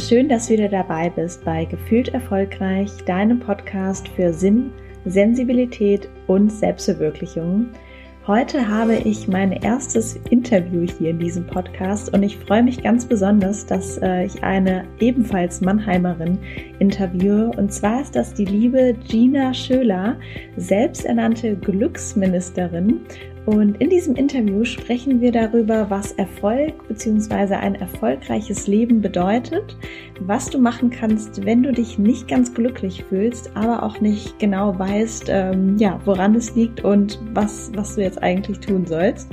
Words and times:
schön, 0.00 0.28
dass 0.28 0.46
du 0.46 0.54
wieder 0.54 0.68
dabei 0.68 1.10
bist 1.10 1.44
bei 1.44 1.66
Gefühlt 1.66 2.08
Erfolgreich, 2.08 2.90
deinem 3.04 3.38
Podcast 3.38 4.08
für 4.08 4.32
Sinn, 4.32 4.72
Sensibilität 5.04 6.08
und 6.26 6.50
Selbstverwirklichung. 6.50 7.68
Heute 8.26 8.66
habe 8.66 8.96
ich 8.96 9.28
mein 9.28 9.52
erstes 9.52 10.16
Interview 10.30 10.86
hier 10.98 11.10
in 11.10 11.18
diesem 11.18 11.46
Podcast 11.46 12.14
und 12.14 12.22
ich 12.22 12.38
freue 12.38 12.62
mich 12.62 12.82
ganz 12.82 13.04
besonders, 13.04 13.66
dass 13.66 13.98
äh, 13.98 14.24
ich 14.24 14.42
eine 14.42 14.84
ebenfalls 15.00 15.60
Mannheimerin 15.60 16.38
interviewe. 16.78 17.50
Und 17.56 17.72
zwar 17.72 18.00
ist 18.00 18.16
das 18.16 18.32
die 18.32 18.44
liebe 18.46 18.94
Gina 19.06 19.52
Schöler, 19.52 20.16
selbsternannte 20.56 21.56
Glücksministerin 21.56 23.00
und 23.50 23.80
in 23.80 23.90
diesem 23.90 24.14
Interview 24.14 24.64
sprechen 24.64 25.20
wir 25.20 25.32
darüber, 25.32 25.90
was 25.90 26.12
Erfolg 26.12 26.86
bzw. 26.86 27.54
ein 27.54 27.74
erfolgreiches 27.74 28.68
Leben 28.68 29.00
bedeutet, 29.00 29.76
was 30.20 30.50
du 30.50 30.58
machen 30.60 30.90
kannst, 30.90 31.44
wenn 31.44 31.64
du 31.64 31.72
dich 31.72 31.98
nicht 31.98 32.28
ganz 32.28 32.54
glücklich 32.54 33.02
fühlst, 33.08 33.50
aber 33.56 33.82
auch 33.82 34.00
nicht 34.00 34.38
genau 34.38 34.78
weißt, 34.78 35.24
ähm, 35.30 35.76
ja, 35.78 35.98
woran 36.04 36.36
es 36.36 36.54
liegt 36.54 36.84
und 36.84 37.18
was, 37.34 37.72
was 37.74 37.96
du 37.96 38.02
jetzt 38.02 38.22
eigentlich 38.22 38.60
tun 38.60 38.86
sollst. 38.86 39.28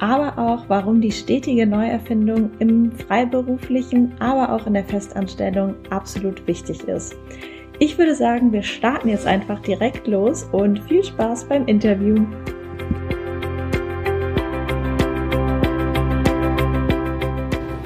Aber 0.00 0.36
auch, 0.38 0.66
warum 0.68 1.00
die 1.00 1.12
stetige 1.12 1.66
Neuerfindung 1.66 2.50
im 2.58 2.92
freiberuflichen, 2.92 4.12
aber 4.18 4.52
auch 4.54 4.66
in 4.66 4.74
der 4.74 4.84
Festanstellung 4.84 5.76
absolut 5.88 6.46
wichtig 6.46 6.86
ist. 6.86 7.16
Ich 7.78 7.96
würde 7.96 8.14
sagen, 8.14 8.52
wir 8.52 8.62
starten 8.62 9.08
jetzt 9.08 9.26
einfach 9.26 9.60
direkt 9.60 10.06
los 10.06 10.46
und 10.52 10.80
viel 10.80 11.02
Spaß 11.02 11.44
beim 11.44 11.64
Interview. 11.64 12.26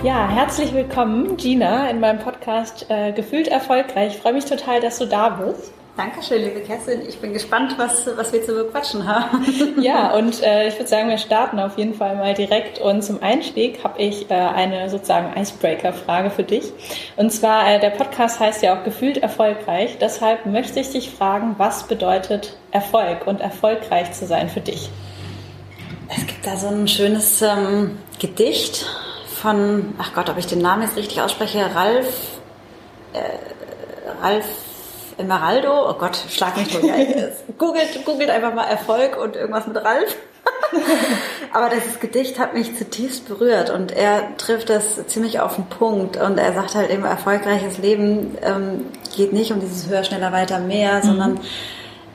Ja, 0.04 0.28
herzlich 0.28 0.74
willkommen, 0.74 1.38
Gina, 1.38 1.88
in 1.88 1.98
meinem 1.98 2.18
Podcast 2.18 2.84
äh, 2.90 3.12
Gefühlt 3.12 3.48
erfolgreich. 3.48 4.12
Ich 4.16 4.20
freue 4.20 4.34
mich 4.34 4.44
total, 4.44 4.78
dass 4.82 4.98
du 4.98 5.06
da 5.06 5.30
bist. 5.30 5.72
Dankeschön, 5.96 6.42
liebe 6.42 6.60
Kerstin. 6.60 7.00
Ich 7.08 7.18
bin 7.20 7.32
gespannt, 7.32 7.76
was, 7.78 8.06
was 8.14 8.30
wir 8.30 8.42
zu 8.42 8.52
bequatschen 8.52 9.06
haben. 9.06 9.46
ja, 9.80 10.14
und 10.14 10.42
äh, 10.42 10.68
ich 10.68 10.74
würde 10.74 10.88
sagen, 10.88 11.08
wir 11.08 11.16
starten 11.16 11.58
auf 11.58 11.78
jeden 11.78 11.94
Fall 11.94 12.16
mal 12.16 12.34
direkt. 12.34 12.80
Und 12.80 13.02
zum 13.02 13.22
Einstieg 13.22 13.82
habe 13.82 14.02
ich 14.02 14.30
äh, 14.30 14.34
eine 14.34 14.90
sozusagen 14.90 15.40
Icebreaker-Frage 15.40 16.28
für 16.28 16.42
dich. 16.42 16.70
Und 17.16 17.30
zwar, 17.30 17.66
äh, 17.66 17.80
der 17.80 17.88
Podcast 17.88 18.40
heißt 18.40 18.62
ja 18.62 18.78
auch 18.78 18.84
Gefühlt 18.84 19.16
erfolgreich. 19.16 19.96
Deshalb 20.02 20.44
möchte 20.44 20.80
ich 20.80 20.90
dich 20.90 21.08
fragen, 21.08 21.54
was 21.56 21.84
bedeutet 21.84 22.58
Erfolg 22.72 23.26
und 23.26 23.40
erfolgreich 23.40 24.12
zu 24.12 24.26
sein 24.26 24.50
für 24.50 24.60
dich? 24.60 24.90
Es 26.14 26.26
gibt 26.26 26.46
da 26.46 26.58
so 26.58 26.66
ein 26.66 26.88
schönes 26.88 27.40
ähm, 27.40 27.96
Gedicht 28.20 28.86
von, 29.44 29.94
ach 29.98 30.14
Gott, 30.14 30.30
ob 30.30 30.38
ich 30.38 30.46
den 30.46 30.60
Namen 30.60 30.82
jetzt 30.82 30.96
richtig 30.96 31.20
ausspreche, 31.20 31.74
Ralf, 31.74 32.06
äh, 33.12 34.22
Ralf 34.22 34.46
Emeraldo, 35.18 35.90
oh 35.90 35.92
Gott, 35.94 36.18
schlag 36.30 36.56
mich 36.56 36.68
durch. 36.68 36.82
googelt, 37.58 38.04
googelt 38.06 38.30
einfach 38.30 38.54
mal 38.54 38.64
Erfolg 38.64 39.18
und 39.18 39.36
irgendwas 39.36 39.66
mit 39.66 39.76
Ralf. 39.76 40.16
Aber 41.52 41.68
dieses 41.68 42.00
Gedicht 42.00 42.38
hat 42.38 42.54
mich 42.54 42.74
zutiefst 42.74 43.28
berührt 43.28 43.68
und 43.68 43.92
er 43.92 44.34
trifft 44.38 44.70
das 44.70 45.06
ziemlich 45.08 45.40
auf 45.40 45.56
den 45.56 45.66
Punkt 45.66 46.16
und 46.16 46.38
er 46.38 46.54
sagt 46.54 46.74
halt 46.74 46.90
eben, 46.90 47.04
erfolgreiches 47.04 47.76
Leben 47.76 48.38
ähm, 48.42 48.86
geht 49.14 49.34
nicht 49.34 49.52
um 49.52 49.60
dieses 49.60 49.88
höher, 49.88 50.04
schneller, 50.04 50.32
weiter, 50.32 50.58
mehr, 50.58 50.96
mhm. 50.96 51.02
sondern 51.02 51.40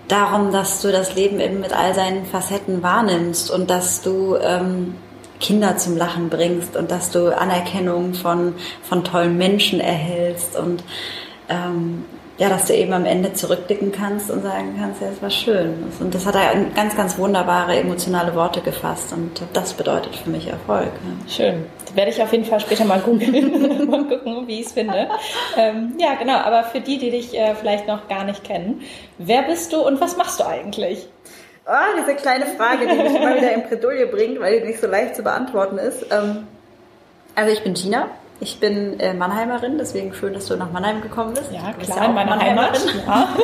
darum, 0.07 0.51
dass 0.51 0.81
du 0.81 0.91
das 0.91 1.13
Leben 1.13 1.39
eben 1.39 1.59
mit 1.59 1.73
all 1.73 1.93
seinen 1.93 2.25
Facetten 2.25 2.81
wahrnimmst 2.81 3.51
und 3.51 3.69
dass 3.69 4.01
du 4.01 4.35
ähm, 4.35 4.95
Kinder 5.39 5.77
zum 5.77 5.97
Lachen 5.97 6.29
bringst 6.29 6.75
und 6.75 6.91
dass 6.91 7.11
du 7.11 7.35
Anerkennung 7.35 8.13
von, 8.13 8.55
von 8.83 9.03
tollen 9.03 9.37
Menschen 9.37 9.79
erhältst 9.79 10.57
und 10.57 10.83
ähm, 11.49 12.05
ja, 12.39 12.47
dass 12.47 12.65
du 12.65 12.73
eben 12.73 12.93
am 12.93 13.05
Ende 13.05 13.33
zurückblicken 13.33 13.91
kannst 13.91 14.31
und 14.31 14.43
sagen 14.43 14.75
kannst, 14.79 15.01
ja, 15.01 15.07
es 15.09 15.21
war 15.21 15.29
schön. 15.29 15.73
Und 15.99 16.15
das 16.15 16.25
hat 16.25 16.35
er 16.35 16.55
ganz, 16.73 16.95
ganz 16.95 17.17
wunderbare 17.17 17.77
emotionale 17.77 18.33
Worte 18.33 18.61
gefasst 18.61 19.11
und 19.11 19.41
das 19.51 19.73
bedeutet 19.73 20.15
für 20.15 20.29
mich 20.29 20.47
Erfolg. 20.47 20.87
Ja. 20.87 21.29
Schön. 21.29 21.65
Das 21.85 21.95
werde 21.97 22.11
ich 22.11 22.21
auf 22.21 22.31
jeden 22.31 22.45
Fall 22.45 22.61
später 22.61 22.85
mal 22.85 23.01
googeln, 23.01 23.87
mal 23.89 24.05
gucken, 24.05 24.47
wie 24.47 24.61
ich 24.61 24.67
es 24.67 24.71
finde. 24.71 25.09
Ähm, 25.57 25.95
ja, 25.99 26.15
genau. 26.15 26.37
Aber 26.37 26.63
für 26.63 26.79
die, 26.79 26.97
die 26.97 27.11
dich 27.11 27.37
äh, 27.37 27.55
vielleicht 27.55 27.87
noch 27.87 28.07
gar 28.07 28.23
nicht 28.23 28.45
kennen, 28.45 28.81
wer 29.17 29.41
bist 29.41 29.73
du 29.73 29.85
und 29.85 29.99
was 29.99 30.15
machst 30.15 30.39
du 30.39 30.45
eigentlich? 30.47 31.09
Oh, 31.71 32.01
diese 32.01 32.15
kleine 32.15 32.47
Frage, 32.47 32.87
die 32.87 32.95
mich 32.95 33.15
immer 33.15 33.35
wieder 33.35 33.53
in 33.53 33.61
Bredouille 33.61 34.07
bringt, 34.07 34.39
weil 34.39 34.59
die 34.59 34.65
nicht 34.65 34.81
so 34.81 34.87
leicht 34.87 35.15
zu 35.15 35.21
beantworten 35.21 35.77
ist. 35.77 36.03
Ähm, 36.09 36.47
also 37.35 37.53
ich 37.53 37.63
bin 37.63 37.75
Gina. 37.75 38.07
Ich 38.39 38.59
bin 38.59 38.99
äh, 38.99 39.13
Mannheimerin, 39.13 39.77
deswegen 39.77 40.13
schön, 40.13 40.33
dass 40.33 40.47
du 40.47 40.55
nach 40.55 40.71
Mannheim 40.71 41.01
gekommen 41.01 41.33
bist. 41.33 41.51
Ja, 41.51 41.73
klar, 41.73 41.97
ja 41.97 42.05
in 42.05 42.13
meiner 42.15 42.39
Heimat. 42.39 42.79
Ja. 43.05 43.29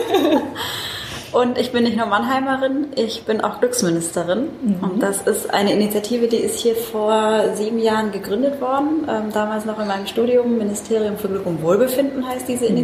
Und 1.34 1.58
ich 1.58 1.74
bin 1.74 1.84
nicht 1.84 1.97
nur 1.97 2.06
Mannheimerin, 2.06 2.94
ich 2.96 3.25
bin 3.25 3.41
auch 3.41 3.59
Glücksministerin. 3.59 4.47
Mhm. 4.62 4.78
Und 4.81 5.03
das 5.03 5.24
ist 5.24 5.53
eine 5.53 5.74
Initiative, 5.74 6.30
die 6.30 6.38
ist 6.38 6.59
hier 6.59 6.78
vor 6.78 7.53
sieben 7.56 7.78
Jahren 7.78 8.14
gegründet 8.14 8.62
worden. 8.62 9.06
Ähm, 9.09 9.34
damals 9.34 9.66
noch 9.66 9.78
in 9.78 9.88
meinem 9.88 10.08
Studium, 10.08 10.58
Ministerium 10.58 11.18
für 11.18 11.28
Glück 11.28 11.46
und 11.46 11.62
Wohlbefinden 11.62 12.25
heißt 12.25 12.47
diese 12.47 12.69
mhm. 12.69 12.78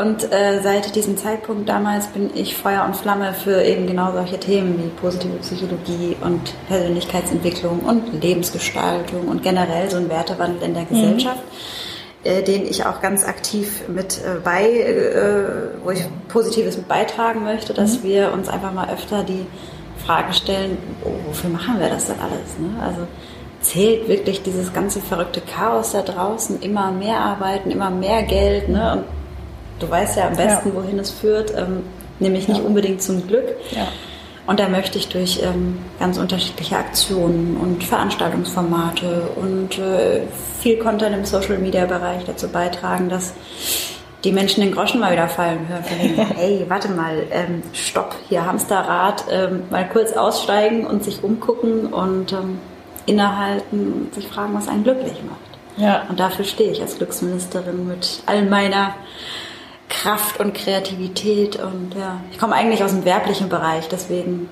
Und 0.00 0.32
äh, 0.32 0.62
seit 0.62 0.94
diesem 0.96 1.18
Zeitpunkt 1.18 1.68
damals 1.68 2.06
bin 2.06 2.30
ich 2.34 2.56
Feuer 2.56 2.86
und 2.86 2.96
Flamme 2.96 3.34
für 3.34 3.62
eben 3.62 3.86
genau 3.86 4.12
solche 4.12 4.40
Themen 4.40 4.82
wie 4.82 4.88
positive 4.98 5.36
Psychologie 5.42 6.16
und 6.22 6.54
Persönlichkeitsentwicklung 6.68 7.80
und 7.80 8.22
Lebensgestaltung 8.22 9.28
und 9.28 9.42
generell 9.42 9.90
so 9.90 9.98
ein 9.98 10.08
Wertewandel 10.08 10.62
in 10.62 10.72
der 10.72 10.84
mhm. 10.84 10.88
Gesellschaft. 10.88 11.42
Mhm. 12.24 12.44
Den 12.46 12.66
ich 12.66 12.84
auch 12.84 13.00
ganz 13.00 13.26
aktiv 13.26 13.88
mit 13.88 14.18
äh, 14.18 14.40
bei, 14.42 14.70
äh, 14.70 15.44
wo 15.84 15.90
ich 15.90 16.02
Positives 16.28 16.78
mit 16.78 16.88
beitragen 16.88 17.44
möchte, 17.44 17.74
dass 17.74 17.98
mhm. 17.98 18.04
wir 18.04 18.32
uns 18.32 18.48
einfach 18.48 18.72
mal 18.72 18.88
öfter 18.90 19.22
die 19.22 19.46
Frage 20.06 20.32
stellen, 20.32 20.78
oh, 21.04 21.10
wofür 21.28 21.50
machen 21.50 21.78
wir 21.78 21.90
das 21.90 22.06
denn 22.06 22.20
alles? 22.20 22.58
Ne? 22.58 22.82
Also 22.82 23.06
zählt 23.60 24.08
wirklich 24.08 24.42
dieses 24.42 24.72
ganze 24.72 25.00
verrückte 25.00 25.42
Chaos 25.42 25.92
da 25.92 26.00
draußen, 26.00 26.60
immer 26.60 26.90
mehr 26.90 27.20
arbeiten, 27.20 27.70
immer 27.70 27.90
mehr 27.90 28.22
Geld, 28.22 28.70
ne? 28.70 28.92
Und 28.92 29.19
du 29.80 29.90
weißt 29.90 30.16
ja 30.16 30.28
am 30.28 30.36
besten, 30.36 30.68
ja. 30.68 30.74
wohin 30.74 30.98
es 30.98 31.10
führt, 31.10 31.52
ähm, 31.56 31.82
nämlich 32.20 32.46
nicht 32.46 32.60
ja. 32.60 32.64
unbedingt 32.66 33.02
zum 33.02 33.26
Glück. 33.26 33.56
Ja. 33.72 33.88
Und 34.46 34.58
da 34.58 34.68
möchte 34.68 34.98
ich 34.98 35.08
durch 35.08 35.40
ähm, 35.42 35.78
ganz 35.98 36.18
unterschiedliche 36.18 36.76
Aktionen 36.76 37.56
und 37.56 37.84
Veranstaltungsformate 37.84 39.28
und 39.36 39.78
äh, 39.78 40.22
viel 40.60 40.78
Content 40.78 41.14
im 41.14 41.24
Social 41.24 41.58
Media 41.58 41.86
Bereich 41.86 42.24
dazu 42.24 42.48
beitragen, 42.48 43.08
dass 43.08 43.32
die 44.24 44.32
Menschen 44.32 44.62
den 44.62 44.72
Groschen 44.72 45.00
mal 45.00 45.12
wieder 45.12 45.28
fallen 45.28 45.68
hören. 45.68 45.84
Von 45.84 46.26
hey, 46.36 46.64
warte 46.68 46.88
mal, 46.88 47.22
ähm, 47.30 47.62
stopp, 47.72 48.14
hier 48.28 48.44
Hamsterrad, 48.44 49.24
ähm, 49.30 49.62
mal 49.70 49.88
kurz 49.88 50.12
aussteigen 50.12 50.86
und 50.86 51.04
sich 51.04 51.22
umgucken 51.22 51.86
und 51.86 52.32
ähm, 52.32 52.58
innehalten 53.06 53.92
und 53.92 54.14
sich 54.14 54.26
fragen, 54.26 54.54
was 54.54 54.68
einen 54.68 54.84
glücklich 54.84 55.22
macht. 55.28 55.50
Ja. 55.76 56.06
Und 56.08 56.18
dafür 56.18 56.44
stehe 56.44 56.72
ich 56.72 56.82
als 56.82 56.96
Glücksministerin 56.98 57.86
mit 57.86 58.22
all 58.26 58.42
meiner 58.44 58.94
Kraft 59.90 60.40
und 60.40 60.54
Kreativität 60.54 61.56
und 61.56 61.94
ja, 61.98 62.20
ich 62.30 62.38
komme 62.38 62.54
eigentlich 62.54 62.82
aus 62.82 62.92
dem 62.92 63.04
werblichen 63.04 63.50
Bereich, 63.50 63.88
deswegen 63.88 64.48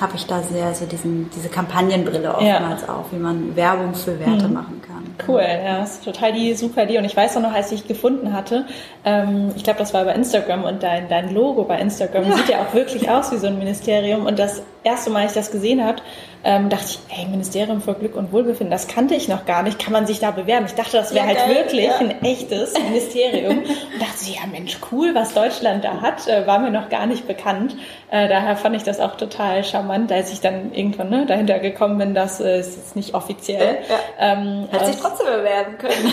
habe 0.00 0.12
ich 0.16 0.26
da 0.26 0.42
sehr 0.42 0.74
so 0.74 0.86
diesen, 0.86 1.30
diese 1.34 1.48
Kampagnenbrille 1.48 2.32
oftmals 2.32 2.82
ja. 2.82 2.94
auf, 2.94 3.06
wie 3.10 3.16
man 3.16 3.56
Werbung 3.56 3.94
für 3.94 4.18
Werte 4.20 4.46
mhm. 4.46 4.54
machen 4.54 4.82
kann. 4.86 4.98
Cool, 5.26 5.42
ja, 5.42 5.78
das 5.78 5.94
ist 5.94 6.04
total 6.04 6.32
die 6.32 6.54
super 6.54 6.84
Idee. 6.84 6.98
Und 6.98 7.04
ich 7.04 7.16
weiß 7.16 7.36
auch 7.36 7.40
noch, 7.40 7.52
als 7.52 7.72
ich 7.72 7.88
gefunden 7.88 8.32
hatte, 8.32 8.66
ähm, 9.04 9.50
ich 9.56 9.64
glaube, 9.64 9.80
das 9.80 9.92
war 9.92 10.04
bei 10.04 10.14
Instagram 10.14 10.64
und 10.64 10.82
dein, 10.82 11.08
dein 11.08 11.34
Logo 11.34 11.64
bei 11.64 11.80
Instagram 11.80 12.28
ja. 12.28 12.36
sieht 12.36 12.48
ja 12.50 12.60
auch 12.60 12.74
wirklich 12.74 13.10
aus 13.10 13.32
wie 13.32 13.38
so 13.38 13.48
ein 13.48 13.58
Ministerium. 13.58 14.26
Und 14.26 14.38
das 14.38 14.62
erste 14.84 15.10
Mal, 15.10 15.22
als 15.22 15.32
ich 15.32 15.38
das 15.38 15.50
gesehen 15.50 15.84
habe, 15.84 16.00
ähm, 16.44 16.68
dachte 16.68 16.84
ich, 16.86 16.98
ey, 17.16 17.26
Ministerium 17.26 17.82
für 17.82 17.94
Glück 17.94 18.14
und 18.14 18.32
Wohlbefinden, 18.32 18.70
das 18.70 18.86
kannte 18.86 19.14
ich 19.14 19.28
noch 19.28 19.44
gar 19.44 19.62
nicht. 19.62 19.78
Kann 19.78 19.92
man 19.92 20.06
sich 20.06 20.20
da 20.20 20.30
bewerben? 20.30 20.66
Ich 20.66 20.74
dachte, 20.74 20.96
das 20.96 21.14
wäre 21.14 21.26
ja, 21.26 21.36
halt 21.36 21.46
geil, 21.46 21.56
wirklich 21.56 21.86
ja. 21.86 21.98
ein 21.98 22.22
echtes 22.22 22.74
Ministerium. 22.74 23.58
und 23.58 23.66
dachte, 24.00 24.30
ja 24.30 24.46
Mensch, 24.50 24.78
cool, 24.92 25.14
was 25.14 25.34
Deutschland 25.34 25.84
da 25.84 26.00
hat, 26.00 26.28
äh, 26.28 26.46
war 26.46 26.58
mir 26.58 26.70
noch 26.70 26.88
gar 26.88 27.06
nicht 27.06 27.26
bekannt. 27.26 27.76
Äh, 28.10 28.28
daher 28.28 28.56
fand 28.56 28.76
ich 28.76 28.84
das 28.84 29.00
auch 29.00 29.16
total 29.16 29.64
charmant, 29.64 30.12
als 30.12 30.32
ich 30.32 30.40
dann 30.40 30.72
irgendwann 30.72 31.10
ne, 31.10 31.26
dahinter 31.26 31.58
gekommen 31.58 31.98
bin, 31.98 32.14
dass 32.14 32.40
äh, 32.40 32.58
es 32.58 32.76
jetzt 32.76 32.96
nicht 32.96 33.14
offiziell. 33.14 33.78
Ja, 33.88 33.98
ähm, 34.18 34.68
Hätte 34.70 34.86
sich 34.86 34.96
trotzdem 34.96 35.26
bewerben 35.26 35.78
können. 35.78 36.12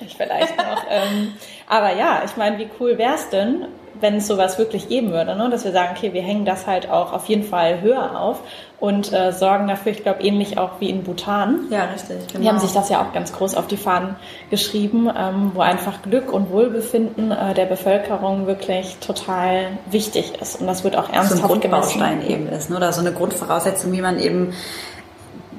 ich 0.00 0.16
vielleicht 0.16 0.56
noch. 0.56 0.84
Ähm, 0.88 1.34
aber 1.68 1.94
ja, 1.94 2.22
ich 2.24 2.36
meine, 2.36 2.58
wie 2.58 2.68
cool 2.78 2.98
wäre 2.98 3.14
es 3.14 3.28
denn, 3.30 3.66
wenn 4.02 4.16
es 4.16 4.26
sowas 4.26 4.58
wirklich 4.58 4.88
geben 4.88 5.12
würde, 5.12 5.34
ne? 5.36 5.48
dass 5.48 5.64
wir 5.64 5.72
sagen, 5.72 5.94
okay, 5.96 6.12
wir 6.12 6.22
hängen 6.22 6.44
das 6.44 6.66
halt 6.66 6.90
auch 6.90 7.12
auf 7.12 7.26
jeden 7.26 7.44
Fall 7.44 7.80
höher 7.80 8.20
auf 8.20 8.40
und 8.80 9.12
äh, 9.12 9.32
sorgen 9.32 9.68
dafür, 9.68 9.92
ich 9.92 10.02
glaube, 10.02 10.22
ähnlich 10.22 10.58
auch 10.58 10.80
wie 10.80 10.90
in 10.90 11.04
Bhutan. 11.04 11.60
Ja, 11.70 11.84
richtig. 11.84 12.26
Genau. 12.26 12.42
Die 12.42 12.48
haben 12.48 12.58
sich 12.58 12.72
das 12.72 12.88
ja 12.88 13.00
auch 13.00 13.12
ganz 13.12 13.32
groß 13.32 13.54
auf 13.54 13.68
die 13.68 13.76
Fahnen 13.76 14.16
geschrieben, 14.50 15.08
ähm, 15.16 15.52
wo 15.54 15.60
einfach 15.60 16.02
Glück 16.02 16.32
und 16.32 16.50
Wohlbefinden 16.50 17.30
äh, 17.30 17.54
der 17.54 17.66
Bevölkerung 17.66 18.48
wirklich 18.48 18.96
total 18.98 19.78
wichtig 19.88 20.32
ist. 20.40 20.60
Und 20.60 20.66
das 20.66 20.82
wird 20.82 20.96
auch 20.96 21.08
ernsthaft 21.08 21.42
so 21.42 21.42
ein 21.42 21.60
Grundbaustein 21.60 22.20
gemessen. 22.20 22.32
eben 22.32 22.48
ist, 22.48 22.70
ne? 22.70 22.76
oder 22.76 22.92
so 22.92 23.00
eine 23.00 23.12
Grundvoraussetzung, 23.12 23.92
wie 23.92 24.00
man 24.02 24.18
eben 24.18 24.52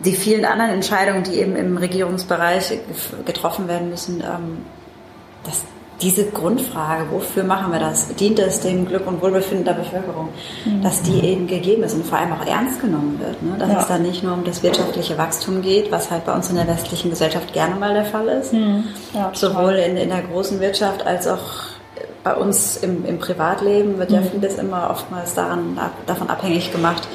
die 0.03 0.13
vielen 0.13 0.43
anderen 0.43 0.71
Entscheidungen, 0.71 1.23
die 1.23 1.35
eben 1.35 1.55
im 1.55 1.77
Regierungsbereich 1.77 2.77
getroffen 3.25 3.69
werden 3.69 3.89
müssen, 3.89 4.21
ähm, 4.21 4.65
das, 5.45 5.63
diese 6.01 6.25
Grundfrage, 6.25 7.05
wofür 7.11 7.43
machen 7.43 7.71
wir 7.71 7.79
das? 7.79 8.13
Dient 8.15 8.39
es 8.39 8.59
dem 8.59 8.85
Glück 8.85 9.07
und 9.07 9.21
Wohlbefinden 9.21 9.65
der 9.65 9.73
Bevölkerung? 9.73 10.29
Mhm. 10.65 10.81
Dass 10.81 11.01
die 11.01 11.23
eben 11.23 11.47
gegeben 11.47 11.83
ist 11.83 11.93
und 11.93 12.05
vor 12.05 12.17
allem 12.17 12.33
auch 12.33 12.45
ernst 12.45 12.81
genommen 12.81 13.19
wird. 13.19 13.41
Ne? 13.41 13.55
Dass 13.57 13.69
ja. 13.71 13.79
es 13.79 13.87
dann 13.87 14.01
nicht 14.01 14.23
nur 14.23 14.33
um 14.33 14.43
das 14.43 14.63
wirtschaftliche 14.63 15.17
Wachstum 15.17 15.61
geht, 15.61 15.91
was 15.91 16.11
halt 16.11 16.25
bei 16.25 16.33
uns 16.33 16.49
in 16.49 16.55
der 16.55 16.67
westlichen 16.67 17.09
Gesellschaft 17.09 17.53
gerne 17.53 17.75
mal 17.75 17.93
der 17.93 18.05
Fall 18.05 18.27
ist. 18.27 18.53
Mhm. 18.53 18.85
Ja, 19.13 19.31
Sowohl 19.33 19.75
in, 19.75 19.97
in 19.97 20.09
der 20.09 20.23
großen 20.23 20.59
Wirtschaft 20.59 21.05
als 21.05 21.27
auch 21.27 21.63
bei 22.23 22.33
uns 22.35 22.77
im, 22.77 23.05
im 23.05 23.19
Privatleben 23.19 23.99
wird 23.99 24.11
ja 24.11 24.21
mhm. 24.21 24.31
vieles 24.31 24.57
immer 24.57 24.89
oftmals 24.89 25.33
daran, 25.33 25.77
davon 26.05 26.29
abhängig 26.29 26.71
gemacht, 26.71 27.07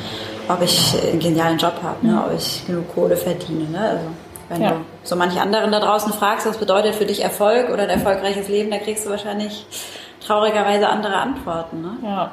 ob 0.48 0.62
ich 0.62 0.94
einen 1.02 1.20
genialen 1.20 1.58
Job 1.58 1.74
habe, 1.82 2.06
ne? 2.06 2.22
ob 2.26 2.34
ich 2.36 2.64
genug 2.66 2.94
Kohle 2.94 3.16
verdiene. 3.16 3.68
Ne? 3.70 3.80
Also 3.80 4.04
wenn 4.48 4.62
ja. 4.62 4.70
du 4.70 4.76
so 5.02 5.16
manche 5.16 5.40
anderen 5.40 5.70
da 5.72 5.80
draußen 5.80 6.12
fragst, 6.12 6.46
was 6.46 6.58
bedeutet 6.58 6.94
für 6.94 7.06
dich 7.06 7.22
Erfolg 7.22 7.70
oder 7.70 7.82
ein 7.84 7.90
erfolgreiches 7.90 8.48
Leben, 8.48 8.70
da 8.70 8.78
kriegst 8.78 9.06
du 9.06 9.10
wahrscheinlich 9.10 9.66
traurigerweise 10.24 10.88
andere 10.88 11.16
Antworten. 11.16 11.82
Ne? 11.82 11.96
Ja. 12.02 12.30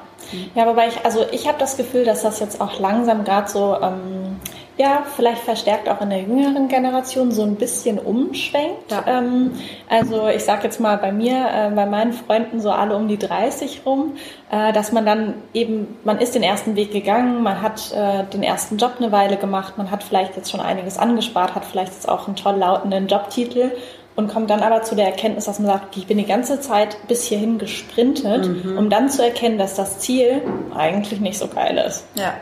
ja, 0.56 0.66
wobei 0.66 0.88
ich, 0.88 1.06
also 1.06 1.26
ich 1.32 1.48
habe 1.48 1.58
das 1.60 1.78
Gefühl, 1.78 2.06
dass 2.06 2.24
das 2.24 2.40
jetzt 2.40 2.60
auch 2.62 2.80
langsam 2.80 3.24
gerade 3.24 3.50
so 3.50 3.78
ähm, 3.82 4.40
ja, 4.78 5.06
vielleicht 5.16 5.42
verstärkt 5.44 5.88
auch 5.88 6.02
in 6.02 6.10
der 6.10 6.22
jüngeren 6.22 6.68
Generation 6.68 7.32
so 7.32 7.44
ein 7.44 7.56
bisschen 7.56 7.98
umschwenkt. 7.98 8.92
Ja. 8.92 9.04
Ähm, 9.08 9.52
also 9.90 10.28
ich 10.28 10.44
sag 10.44 10.64
jetzt 10.66 10.80
mal 10.80 10.98
bei 10.98 11.14
mir, 11.14 11.34
äh, 11.34 11.70
bei 11.74 11.86
meinen 11.86 12.12
Freunden 12.12 12.60
so 12.60 12.72
alle 12.72 12.96
um 12.96 13.08
die 13.08 13.18
30 13.18 13.84
rum, 13.86 14.18
äh, 14.52 14.74
dass 14.74 14.92
man 14.92 15.06
dann 15.06 15.36
eben, 15.54 15.98
man 16.04 16.20
ist 16.20 16.36
den 16.36 16.44
ersten 16.44 16.76
Weg 16.76 16.92
gegangen, 16.92 17.42
man 17.42 17.62
hat 17.62 17.94
äh, 17.94 18.26
den 18.26 18.44
ersten 18.44 18.78
Job 18.78 18.96
eine 18.98 19.14
Weile 19.14 19.38
gemacht, 19.38 19.78
man 19.78 19.92
hat 19.92 20.04
vielleicht 20.04 20.36
jetzt 20.36 20.52
schon 20.52 20.60
einiges 20.60 20.98
angespart, 20.98 21.56
hat 21.56 21.64
vielleicht 21.64 21.94
jetzt 21.94 22.10
auch 22.10 22.28
einen 22.28 22.36
toll 22.36 22.56
lautenden 22.58 23.08
Jobtitel 23.08 23.72
und 24.18 24.28
kommt 24.28 24.50
dann 24.50 24.62
aber 24.62 24.82
zu 24.82 24.96
der 24.96 25.06
Erkenntnis, 25.06 25.46
dass 25.46 25.60
man 25.60 25.68
sagt, 25.68 25.96
ich 25.96 26.08
bin 26.08 26.18
die 26.18 26.26
ganze 26.26 26.60
Zeit 26.60 26.98
bis 27.08 27.24
hierhin 27.24 27.60
gesprintet, 27.60 28.48
mhm. 28.48 28.78
um 28.78 28.90
dann 28.90 29.10
zu 29.10 29.24
erkennen, 29.24 29.58
dass 29.58 29.76
das 29.76 30.00
Ziel 30.00 30.42
eigentlich 30.76 31.22
nicht 31.22 31.38
so 31.38 31.48
geil 31.48 31.78
ist. 31.78 32.06
Ja. 32.16 32.34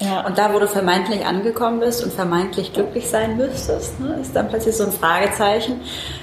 Ja. 0.00 0.26
Und 0.26 0.38
da, 0.38 0.52
wo 0.54 0.58
du 0.58 0.66
vermeintlich 0.66 1.26
angekommen 1.26 1.80
bist 1.80 2.02
und 2.02 2.12
vermeintlich 2.12 2.72
glücklich 2.72 3.08
sein 3.08 3.36
müsstest, 3.36 4.00
ne, 4.00 4.18
ist 4.20 4.34
dann 4.34 4.48
plötzlich 4.48 4.74
so 4.74 4.84
ein 4.84 4.92
Fragezeichen. 4.92 5.80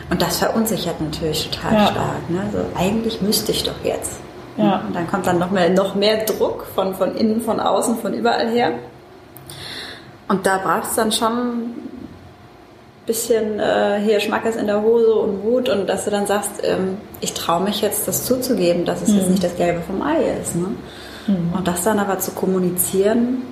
Und 0.09 0.21
das 0.21 0.39
verunsichert 0.39 0.99
natürlich 0.99 1.49
total 1.49 1.73
ja. 1.73 1.87
stark. 1.87 2.29
Ne? 2.29 2.41
Also 2.41 2.65
eigentlich 2.75 3.21
müsste 3.21 3.51
ich 3.51 3.63
doch 3.63 3.83
jetzt. 3.83 4.13
Ja. 4.57 4.81
Und 4.87 4.95
dann 4.95 5.07
kommt 5.07 5.27
dann 5.27 5.37
noch 5.37 5.51
mehr, 5.51 5.69
noch 5.69 5.93
mehr 5.93 6.25
Druck 6.25 6.65
von, 6.73 6.95
von 6.95 7.15
innen, 7.15 7.41
von 7.41 7.59
außen, 7.59 7.99
von 7.99 8.13
überall 8.15 8.49
her. 8.49 8.71
Und 10.27 10.47
da 10.47 10.57
braucht 10.57 10.89
es 10.89 10.95
dann 10.95 11.11
schon 11.11 11.31
ein 11.31 11.89
bisschen 13.05 13.59
äh, 13.59 13.99
hier 14.03 14.19
Schmackes 14.19 14.55
in 14.55 14.65
der 14.65 14.81
Hose 14.81 15.13
und 15.13 15.43
Wut 15.43 15.69
und 15.69 15.87
dass 15.87 16.05
du 16.05 16.11
dann 16.11 16.25
sagst, 16.25 16.63
ähm, 16.63 16.97
ich 17.21 17.35
traue 17.35 17.63
mich 17.63 17.81
jetzt, 17.81 18.07
das 18.07 18.25
zuzugeben, 18.25 18.85
dass 18.85 19.03
es 19.03 19.09
mhm. 19.09 19.17
jetzt 19.17 19.29
nicht 19.29 19.43
das 19.43 19.55
Gelbe 19.55 19.81
vom 19.81 20.01
Ei 20.01 20.23
ist. 20.41 20.55
Ne? 20.55 20.69
Mhm. 21.27 21.53
Und 21.55 21.67
das 21.67 21.83
dann 21.83 21.99
aber 21.99 22.17
zu 22.17 22.31
kommunizieren, 22.31 23.43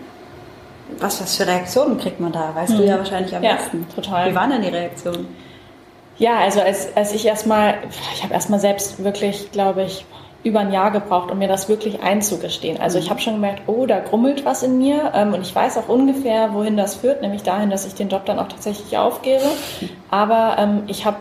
was, 0.99 1.21
was 1.21 1.35
für 1.35 1.47
Reaktionen 1.47 1.97
kriegt 1.97 2.19
man 2.19 2.31
da? 2.31 2.53
Weißt 2.53 2.73
mhm. 2.73 2.77
du 2.77 2.85
ja 2.85 2.97
wahrscheinlich 2.97 3.35
am 3.35 3.43
ja, 3.43 3.55
besten. 3.55 3.87
total. 3.93 4.31
Wie 4.31 4.35
waren 4.35 4.49
denn 4.49 4.61
die 4.61 4.69
Reaktionen? 4.69 5.27
Ja, 6.17 6.39
also 6.39 6.61
als, 6.61 6.95
als 6.95 7.13
ich 7.13 7.25
erstmal, 7.25 7.75
ich 8.13 8.23
habe 8.23 8.33
erstmal 8.33 8.59
selbst 8.59 9.03
wirklich, 9.03 9.51
glaube 9.51 9.83
ich, 9.83 10.05
über 10.45 10.59
ein 10.59 10.71
Jahr 10.71 10.91
gebraucht, 10.91 11.31
um 11.31 11.39
mir 11.39 11.47
das 11.47 11.67
wirklich 11.67 12.03
einzugestehen. 12.03 12.79
Also 12.79 12.99
ich 12.99 13.05
mhm. 13.05 13.09
habe 13.09 13.21
schon 13.21 13.33
gemerkt, 13.33 13.63
oh, 13.67 13.85
da 13.87 13.99
grummelt 13.99 14.45
was 14.45 14.61
in 14.61 14.77
mir 14.77 15.11
ähm, 15.15 15.33
und 15.33 15.41
ich 15.41 15.53
weiß 15.53 15.77
auch 15.79 15.89
ungefähr, 15.89 16.53
wohin 16.53 16.77
das 16.77 16.95
führt, 16.95 17.21
nämlich 17.21 17.41
dahin, 17.41 17.71
dass 17.71 17.85
ich 17.85 17.95
den 17.95 18.09
Job 18.09 18.25
dann 18.25 18.37
auch 18.37 18.47
tatsächlich 18.47 18.95
aufgebe. 18.97 19.43
Mhm. 19.81 19.89
Aber 20.11 20.55
ähm, 20.59 20.83
ich 20.87 21.05
habe, 21.05 21.17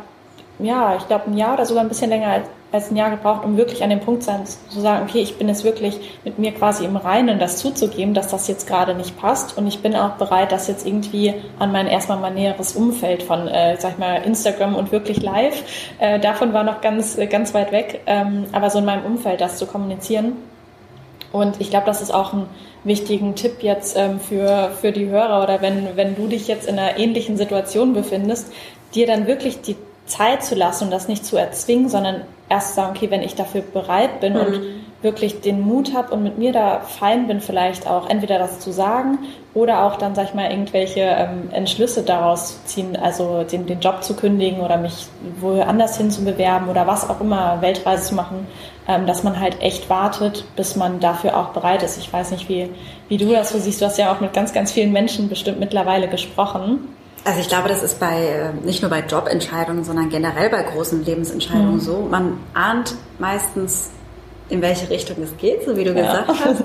ja, 0.59 0.97
ich 0.97 1.07
glaube, 1.09 1.31
ein 1.31 1.37
Jahr 1.39 1.55
oder 1.55 1.65
sogar 1.65 1.83
ein 1.83 1.89
bisschen 1.89 2.11
länger 2.11 2.43
als, 2.75 2.91
ein 2.91 2.97
Jahr 2.97 3.11
gebraucht, 3.11 3.45
um 3.45 3.57
wirklich 3.57 3.83
an 3.83 3.91
dem 3.91 4.01
Punkt 4.01 4.23
sein, 4.23 4.45
zu 4.45 4.81
sagen, 4.81 5.07
okay, 5.09 5.21
ich 5.21 5.37
bin 5.37 5.49
jetzt 5.49 5.65
wirklich 5.65 6.19
mit 6.25 6.39
mir 6.39 6.53
quasi 6.53 6.85
im 6.85 6.97
Reinen, 6.97 7.39
das 7.39 7.59
zuzugeben, 7.59 8.15
dass 8.15 8.29
das 8.29 8.49
jetzt 8.49 8.67
gerade 8.67 8.95
nicht 8.95 9.19
passt. 9.19 9.57
Und 9.57 9.67
ich 9.67 9.81
bin 9.81 9.95
auch 9.95 10.13
bereit, 10.13 10.53
das 10.53 10.69
jetzt 10.69 10.87
irgendwie 10.87 11.35
an 11.59 11.73
mein 11.73 11.87
erstmal 11.87 12.19
mein 12.19 12.35
näheres 12.35 12.75
Umfeld 12.77 13.23
von, 13.23 13.49
äh, 13.49 13.77
sag 13.79 13.93
ich 13.93 13.99
mal, 13.99 14.17
Instagram 14.17 14.75
und 14.75 14.93
wirklich 14.93 15.23
live. 15.23 15.63
Äh, 15.99 16.19
davon 16.21 16.53
war 16.53 16.65
noch 16.65 16.81
ganz, 16.81 17.17
äh, 17.17 17.27
ganz 17.27 17.55
weit 17.55 17.73
weg. 17.73 18.03
Ähm, 18.07 18.45
aber 18.53 18.71
so 18.71 18.79
in 18.79 18.85
meinem 18.85 19.05
Umfeld 19.05 19.41
das 19.41 19.59
zu 19.59 19.67
kommunizieren. 19.67 20.35
Und 21.35 21.61
ich 21.61 21.71
glaube, 21.71 21.87
das 21.87 22.01
ist 22.01 22.15
auch 22.15 22.33
ein 22.33 22.47
wichtigen 22.85 23.35
Tipp 23.35 23.63
jetzt 23.63 23.97
ähm, 23.97 24.21
für, 24.21 24.71
für 24.81 24.93
die 24.93 25.07
Hörer 25.07 25.43
oder 25.43 25.61
wenn, 25.63 25.97
wenn 25.97 26.15
du 26.15 26.29
dich 26.29 26.47
jetzt 26.47 26.69
in 26.69 26.79
einer 26.79 26.97
ähnlichen 26.97 27.37
Situation 27.37 27.93
befindest, 27.93 28.53
dir 28.95 29.07
dann 29.09 29.27
wirklich 29.27 29.61
die 29.61 29.75
Zeit 30.07 30.45
zu 30.45 30.55
lassen 30.55 30.85
und 30.85 30.91
das 30.91 31.09
nicht 31.09 31.25
zu 31.25 31.37
erzwingen, 31.37 31.89
sondern 31.89 32.23
erst 32.49 32.75
sagen, 32.75 32.95
okay, 32.97 33.11
wenn 33.11 33.23
ich 33.23 33.35
dafür 33.35 33.63
bereit 33.63 34.21
bin 34.21 34.35
mhm. 34.35 34.41
und 34.41 34.61
wirklich 35.05 35.43
den 35.43 35.61
Mut 35.61 35.95
habe 35.95 36.15
und 36.15 36.23
mit 36.23 36.39
mir 36.39 36.53
da 36.53 36.81
fein 36.81 37.27
bin, 37.27 37.41
vielleicht 37.41 37.87
auch 37.87 38.09
entweder 38.09 38.39
das 38.39 38.61
zu 38.61 38.73
sagen 38.73 39.19
oder 39.53 39.85
auch 39.85 39.97
dann, 39.97 40.15
sag 40.15 40.25
ich 40.29 40.35
mal, 40.35 40.51
irgendwelche 40.51 41.01
ähm, 41.01 41.51
Entschlüsse 41.53 42.03
daraus 42.03 42.65
ziehen, 42.65 42.97
also 42.97 43.45
den, 43.45 43.67
den 43.67 43.81
Job 43.81 44.03
zu 44.03 44.17
kündigen 44.17 44.61
oder 44.61 44.79
mich 44.79 45.07
woanders 45.41 45.99
hin 45.99 46.11
zu 46.11 46.25
bewerben 46.25 46.69
oder 46.71 46.87
was 46.87 47.09
auch 47.09 47.21
immer, 47.21 47.61
Weltreise 47.61 48.09
zu 48.09 48.15
machen, 48.15 48.47
ähm, 48.89 49.07
dass 49.07 49.23
man 49.23 49.39
halt 49.39 49.61
echt 49.61 49.91
wartet, 49.91 50.45
bis 50.57 50.75
man 50.75 51.01
dafür 51.01 51.37
auch 51.39 51.49
bereit 51.49 51.83
ist. 51.83 51.99
Ich 51.99 52.11
weiß 52.11 52.31
nicht, 52.31 52.49
wie, 52.49 52.71
wie 53.09 53.19
du 53.19 53.31
das 53.31 53.51
so 53.51 53.59
siehst. 53.59 53.83
Du 53.83 53.87
hast 53.87 53.99
ja 53.99 54.11
auch 54.11 54.21
mit 54.21 54.33
ganz, 54.33 54.55
ganz 54.55 54.73
vielen 54.73 54.93
Menschen 54.93 55.29
bestimmt 55.29 55.61
mittlerweile 55.61 56.09
gesprochen. 56.09 56.89
Also 57.25 57.41
ich 57.41 57.49
glaube, 57.49 57.69
das 57.69 57.83
ist 57.83 57.99
bei 57.99 58.27
äh, 58.27 58.53
nicht 58.65 58.83
nur 58.83 58.91
bei 58.91 59.01
Jobentscheidungen, 59.01 59.83
sondern 59.83 60.11
generell 60.11 60.51
bei 60.51 60.63
großen 60.63 61.05
Lebensentscheidungen 61.05 61.75
mhm. 61.75 61.81
so. 61.81 62.07
Man 62.11 62.39
ahnt 62.53 62.95
meistens, 63.19 63.91
in 64.51 64.61
welche 64.61 64.91
Richtung 64.91 65.23
es 65.23 65.35
geht, 65.39 65.65
so 65.65 65.77
wie 65.77 65.85
du 65.85 65.95
ja. 65.95 66.03
gesagt 66.03 66.45
hast, 66.45 66.65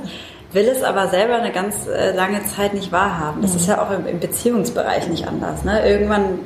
will 0.52 0.68
es 0.68 0.84
aber 0.84 1.08
selber 1.08 1.36
eine 1.36 1.54
ganz 1.54 1.88
äh, 1.88 2.14
lange 2.14 2.44
Zeit 2.44 2.74
nicht 2.74 2.92
wahrhaben. 2.92 3.42
Das 3.42 3.52
mhm. 3.52 3.58
ist 3.58 3.68
ja 3.68 3.82
auch 3.82 3.92
im, 3.92 4.20
Beziehungsbereich 4.20 5.08
nicht 5.08 5.28
anders. 5.28 5.64
Ne? 5.64 5.88
Irgendwann 5.88 6.40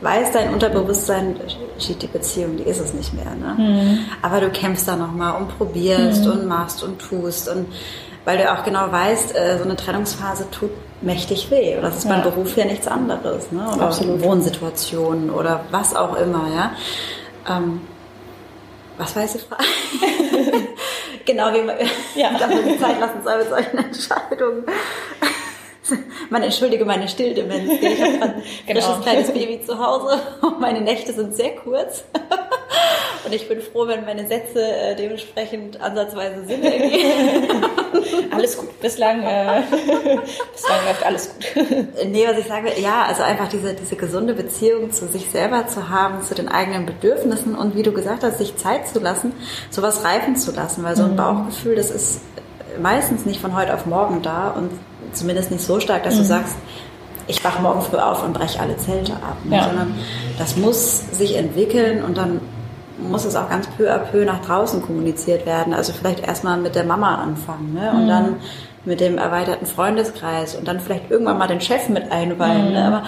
weiß 0.00 0.32
dein 0.32 0.52
Unterbewusstsein, 0.52 1.36
steht 1.78 2.02
die 2.02 2.08
Beziehung, 2.08 2.56
die 2.56 2.64
ist 2.64 2.80
es 2.80 2.92
nicht 2.92 3.14
mehr. 3.14 3.34
Ne? 3.36 3.54
Mhm. 3.56 3.98
Aber 4.20 4.40
du 4.40 4.50
kämpfst 4.50 4.88
da 4.88 4.96
nochmal 4.96 5.40
und 5.40 5.56
probierst 5.56 6.24
mhm. 6.24 6.32
und 6.32 6.46
machst 6.46 6.82
und 6.82 6.98
tust 6.98 7.48
und 7.48 7.66
weil 8.24 8.38
du 8.38 8.50
auch 8.50 8.64
genau 8.64 8.90
weißt, 8.90 9.36
äh, 9.36 9.58
so 9.58 9.64
eine 9.64 9.76
Trennungsphase 9.76 10.50
tut 10.50 10.70
mächtig 11.04 11.50
weh. 11.50 11.76
Das 11.80 11.98
ist 11.98 12.08
beim 12.08 12.20
ja. 12.20 12.28
Beruf 12.28 12.56
ja 12.56 12.64
nichts 12.64 12.86
anderes. 12.86 13.52
Ne? 13.52 13.66
Oder 13.74 13.86
Absolut. 13.86 14.22
Wohnsituationen 14.22 15.30
oder 15.30 15.64
was 15.70 15.94
auch 15.94 16.16
immer. 16.16 16.46
Ja? 16.54 16.72
Ähm, 17.48 17.80
was 18.98 19.14
weiß 19.14 19.34
ich? 19.36 19.42
genau, 21.24 21.52
wie 21.52 21.62
man 21.62 21.76
ja. 22.14 22.30
die 22.30 22.78
Zeit 22.78 23.00
lassen 23.00 23.22
soll 23.22 23.38
mit 23.38 23.48
solchen 23.48 23.78
Entscheidungen. 23.78 24.64
Man 26.30 26.42
entschuldige 26.42 26.84
meine 26.86 27.08
Stilldemenz. 27.08 27.70
Ich 27.80 28.00
habe 28.00 28.12
ein 28.12 28.42
genau. 28.66 28.80
frisches 28.80 29.02
kleines 29.02 29.30
Baby 29.32 29.60
zu 29.64 29.78
Hause 29.78 30.18
und 30.40 30.58
meine 30.58 30.80
Nächte 30.80 31.12
sind 31.12 31.36
sehr 31.36 31.56
kurz. 31.56 32.04
Und 33.24 33.34
ich 33.34 33.48
bin 33.48 33.60
froh, 33.60 33.86
wenn 33.86 34.04
meine 34.04 34.26
Sätze 34.26 34.60
äh, 34.60 34.96
dementsprechend 34.96 35.80
ansatzweise 35.80 36.44
Sinn 36.46 36.62
ergeben. 36.62 37.64
alles 38.30 38.58
gut. 38.58 38.80
Bislang, 38.80 39.22
äh, 39.22 39.62
bislang 40.52 40.84
läuft 40.86 41.04
alles 41.04 41.30
gut. 41.30 41.66
Nee, 42.06 42.26
was 42.28 42.38
ich 42.38 42.46
sage, 42.46 42.72
ja, 42.80 43.04
also 43.04 43.22
einfach 43.22 43.48
diese, 43.48 43.74
diese 43.74 43.96
gesunde 43.96 44.34
Beziehung 44.34 44.92
zu 44.92 45.06
sich 45.08 45.30
selber 45.30 45.66
zu 45.66 45.88
haben, 45.88 46.22
zu 46.22 46.34
den 46.34 46.48
eigenen 46.48 46.86
Bedürfnissen 46.86 47.54
und 47.54 47.74
wie 47.76 47.82
du 47.82 47.92
gesagt 47.92 48.22
hast, 48.22 48.38
sich 48.38 48.56
Zeit 48.56 48.88
zu 48.88 49.00
lassen, 49.00 49.32
sowas 49.70 50.04
reifen 50.04 50.36
zu 50.36 50.52
lassen, 50.52 50.82
weil 50.84 50.96
so 50.96 51.04
ein 51.04 51.12
mhm. 51.12 51.16
Bauchgefühl, 51.16 51.76
das 51.76 51.90
ist 51.90 52.20
meistens 52.80 53.24
nicht 53.24 53.40
von 53.40 53.56
heute 53.56 53.74
auf 53.74 53.86
morgen 53.86 54.22
da 54.22 54.50
und 54.50 54.70
zumindest 55.12 55.50
nicht 55.50 55.64
so 55.64 55.80
stark, 55.80 56.02
dass 56.02 56.14
mhm. 56.14 56.18
du 56.18 56.24
sagst, 56.24 56.56
ich 57.26 57.42
wach 57.42 57.60
morgen 57.60 57.80
früh 57.80 57.96
auf 57.96 58.22
und 58.22 58.34
breche 58.34 58.60
alle 58.60 58.76
Zelte 58.76 59.14
ab, 59.14 59.36
ne? 59.44 59.56
ja. 59.56 59.64
sondern 59.64 59.94
das 60.38 60.56
muss 60.56 61.10
sich 61.12 61.36
entwickeln 61.36 62.04
und 62.04 62.16
dann 62.16 62.40
muss 62.98 63.24
es 63.24 63.36
auch 63.36 63.48
ganz 63.48 63.66
peu 63.76 63.90
à 63.90 63.98
peu 63.98 64.24
nach 64.24 64.40
draußen 64.44 64.82
kommuniziert 64.82 65.46
werden. 65.46 65.74
Also 65.74 65.92
vielleicht 65.92 66.20
erstmal 66.20 66.56
mit 66.58 66.74
der 66.74 66.84
Mama 66.84 67.16
anfangen 67.16 67.74
ne? 67.74 67.90
und 67.90 68.04
mhm. 68.04 68.08
dann 68.08 68.36
mit 68.84 69.00
dem 69.00 69.18
erweiterten 69.18 69.66
Freundeskreis 69.66 70.54
und 70.54 70.68
dann 70.68 70.80
vielleicht 70.80 71.10
irgendwann 71.10 71.38
mal 71.38 71.48
den 71.48 71.60
Chef 71.60 71.88
mit 71.88 72.12
einweihen. 72.12 72.64
Ne? 72.64 72.68
Mhm. 72.68 72.74
Ne? 72.74 72.86
Aber 72.86 73.02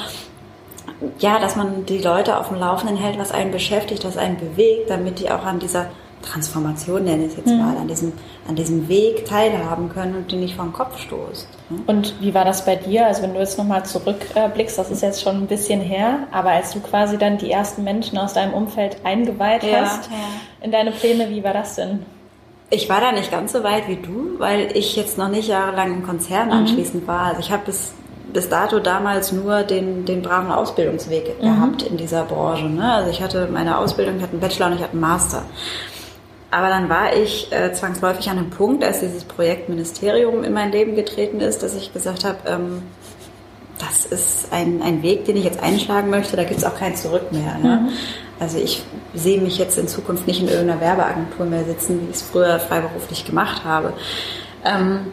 ja, 1.19 1.38
dass 1.38 1.57
man 1.57 1.85
die 1.87 1.99
Leute 1.99 2.38
auf 2.38 2.49
dem 2.49 2.59
Laufenden 2.59 2.97
hält, 2.97 3.19
was 3.19 3.33
einen 3.33 3.52
beschäftigt, 3.52 4.05
was 4.05 4.16
einen 4.16 4.38
bewegt, 4.38 4.90
damit 4.90 5.19
die 5.21 5.31
auch 5.31 5.45
an 5.45 5.59
dieser 5.59 5.87
Transformation, 6.23 7.05
nenne 7.05 7.25
ich 7.25 7.33
es 7.33 7.37
jetzt 7.37 7.49
mhm. 7.49 7.59
mal, 7.59 7.76
an 7.76 7.88
diesem, 7.88 8.12
an 8.49 8.57
diesem 8.57 8.88
Weg 8.88 9.26
teilhaben 9.26 9.90
können 9.90 10.16
und 10.16 10.33
die 10.33 10.37
nicht 10.37 10.57
vom 10.57 10.73
Kopf 10.73 10.99
stoßt. 10.99 11.49
Ne? 11.69 11.79
Und 11.87 12.21
wie 12.21 12.35
war 12.35 12.45
das 12.45 12.65
bei 12.65 12.77
dir? 12.77 13.07
Also 13.07 13.23
wenn 13.23 13.35
du 13.35 13.41
jetzt 13.41 13.59
nochmal 13.59 13.85
zurückblickst, 13.85 14.79
das 14.79 14.91
ist 14.91 15.03
jetzt 15.03 15.23
schon 15.23 15.37
ein 15.37 15.47
bisschen 15.47 15.81
her, 15.81 16.21
aber 16.33 16.51
als 16.51 16.73
du 16.73 16.81
quasi 16.81 17.19
dann 17.19 17.39
die 17.39 17.51
ersten 17.51 17.85
Menschen 17.85 18.19
aus 18.19 18.35
deinem 18.35 18.55
Umfeld 18.55 18.99
eingeweiht 19.05 19.63
ja, 19.63 19.81
hast 19.81 20.11
ja. 20.11 20.17
in 20.63 20.73
deine 20.73 20.93
Pläne, 20.93 21.31
wie 21.31 21.43
war 21.43 21.53
das 21.53 21.77
denn? 21.77 22.05
Ich 22.71 22.89
war 22.89 23.01
da 23.01 23.13
nicht 23.13 23.31
ganz 23.31 23.53
so 23.53 23.63
weit 23.63 23.87
wie 23.89 23.97
du, 23.97 24.39
weil 24.39 24.77
ich 24.77 24.97
jetzt 24.97 25.19
noch 25.19 25.29
nicht 25.29 25.49
jahrelang 25.49 25.95
im 25.95 26.03
Konzern 26.03 26.49
mhm. 26.49 26.55
anschließend 26.55 27.07
war. 27.07 27.27
Also 27.27 27.41
ich 27.41 27.51
habe 27.51 27.65
bis 27.67 27.93
bis 28.33 28.49
dato 28.51 28.81
damals 28.81 29.33
nur 29.33 29.63
den, 29.63 30.05
den 30.05 30.21
braven 30.21 30.51
Ausbildungsweg 30.51 31.41
mhm. 31.41 31.45
gehabt 31.45 31.83
in 31.83 31.97
dieser 31.97 32.25
Branche. 32.25 32.67
Ne? 32.67 32.93
Also 32.93 33.11
ich 33.11 33.23
hatte 33.23 33.49
meine 33.51 33.79
Ausbildung, 33.79 34.17
ich 34.17 34.23
hatte 34.23 34.33
einen 34.33 34.41
Bachelor 34.41 34.67
und 34.67 34.75
ich 34.75 34.83
hatte 34.83 34.93
einen 34.93 35.01
Master. 35.01 35.43
Aber 36.50 36.69
dann 36.69 36.88
war 36.88 37.15
ich 37.15 37.53
äh, 37.53 37.73
zwangsläufig 37.73 38.31
an 38.31 38.38
einem 38.38 38.50
Punkt, 38.50 38.85
als 38.85 39.00
dieses 39.00 39.25
Projekt 39.25 39.69
Ministerium 39.69 40.45
in 40.45 40.53
mein 40.53 40.71
Leben 40.71 40.95
getreten 40.95 41.41
ist, 41.41 41.62
dass 41.62 41.75
ich 41.75 41.93
gesagt 41.93 42.25
habe, 42.25 42.38
ähm, 42.47 42.83
das 43.79 44.07
ist 44.07 44.53
ein, 44.53 44.81
ein 44.83 45.03
Weg, 45.03 45.25
den 45.25 45.37
ich 45.37 45.45
jetzt 45.45 45.62
einschlagen 45.62 46.09
möchte, 46.09 46.37
da 46.37 46.45
gibt 46.45 46.59
es 46.59 46.65
auch 46.65 46.76
kein 46.76 46.97
Zurück 46.97 47.33
mehr. 47.33 47.59
Ne? 47.59 47.81
Mhm. 47.83 47.88
Also 48.38 48.59
ich 48.59 48.83
sehe 49.15 49.41
mich 49.41 49.59
jetzt 49.59 49.79
in 49.79 49.88
Zukunft 49.88 50.26
nicht 50.26 50.41
in 50.41 50.49
irgendeiner 50.49 50.81
Werbeagentur 50.81 51.47
mehr 51.47 51.65
sitzen, 51.65 52.00
wie 52.00 52.11
ich 52.11 52.17
es 52.17 52.23
früher 52.23 52.59
freiberuflich 52.59 53.25
gemacht 53.25 53.65
habe. 53.65 53.93
Ähm, 54.65 55.12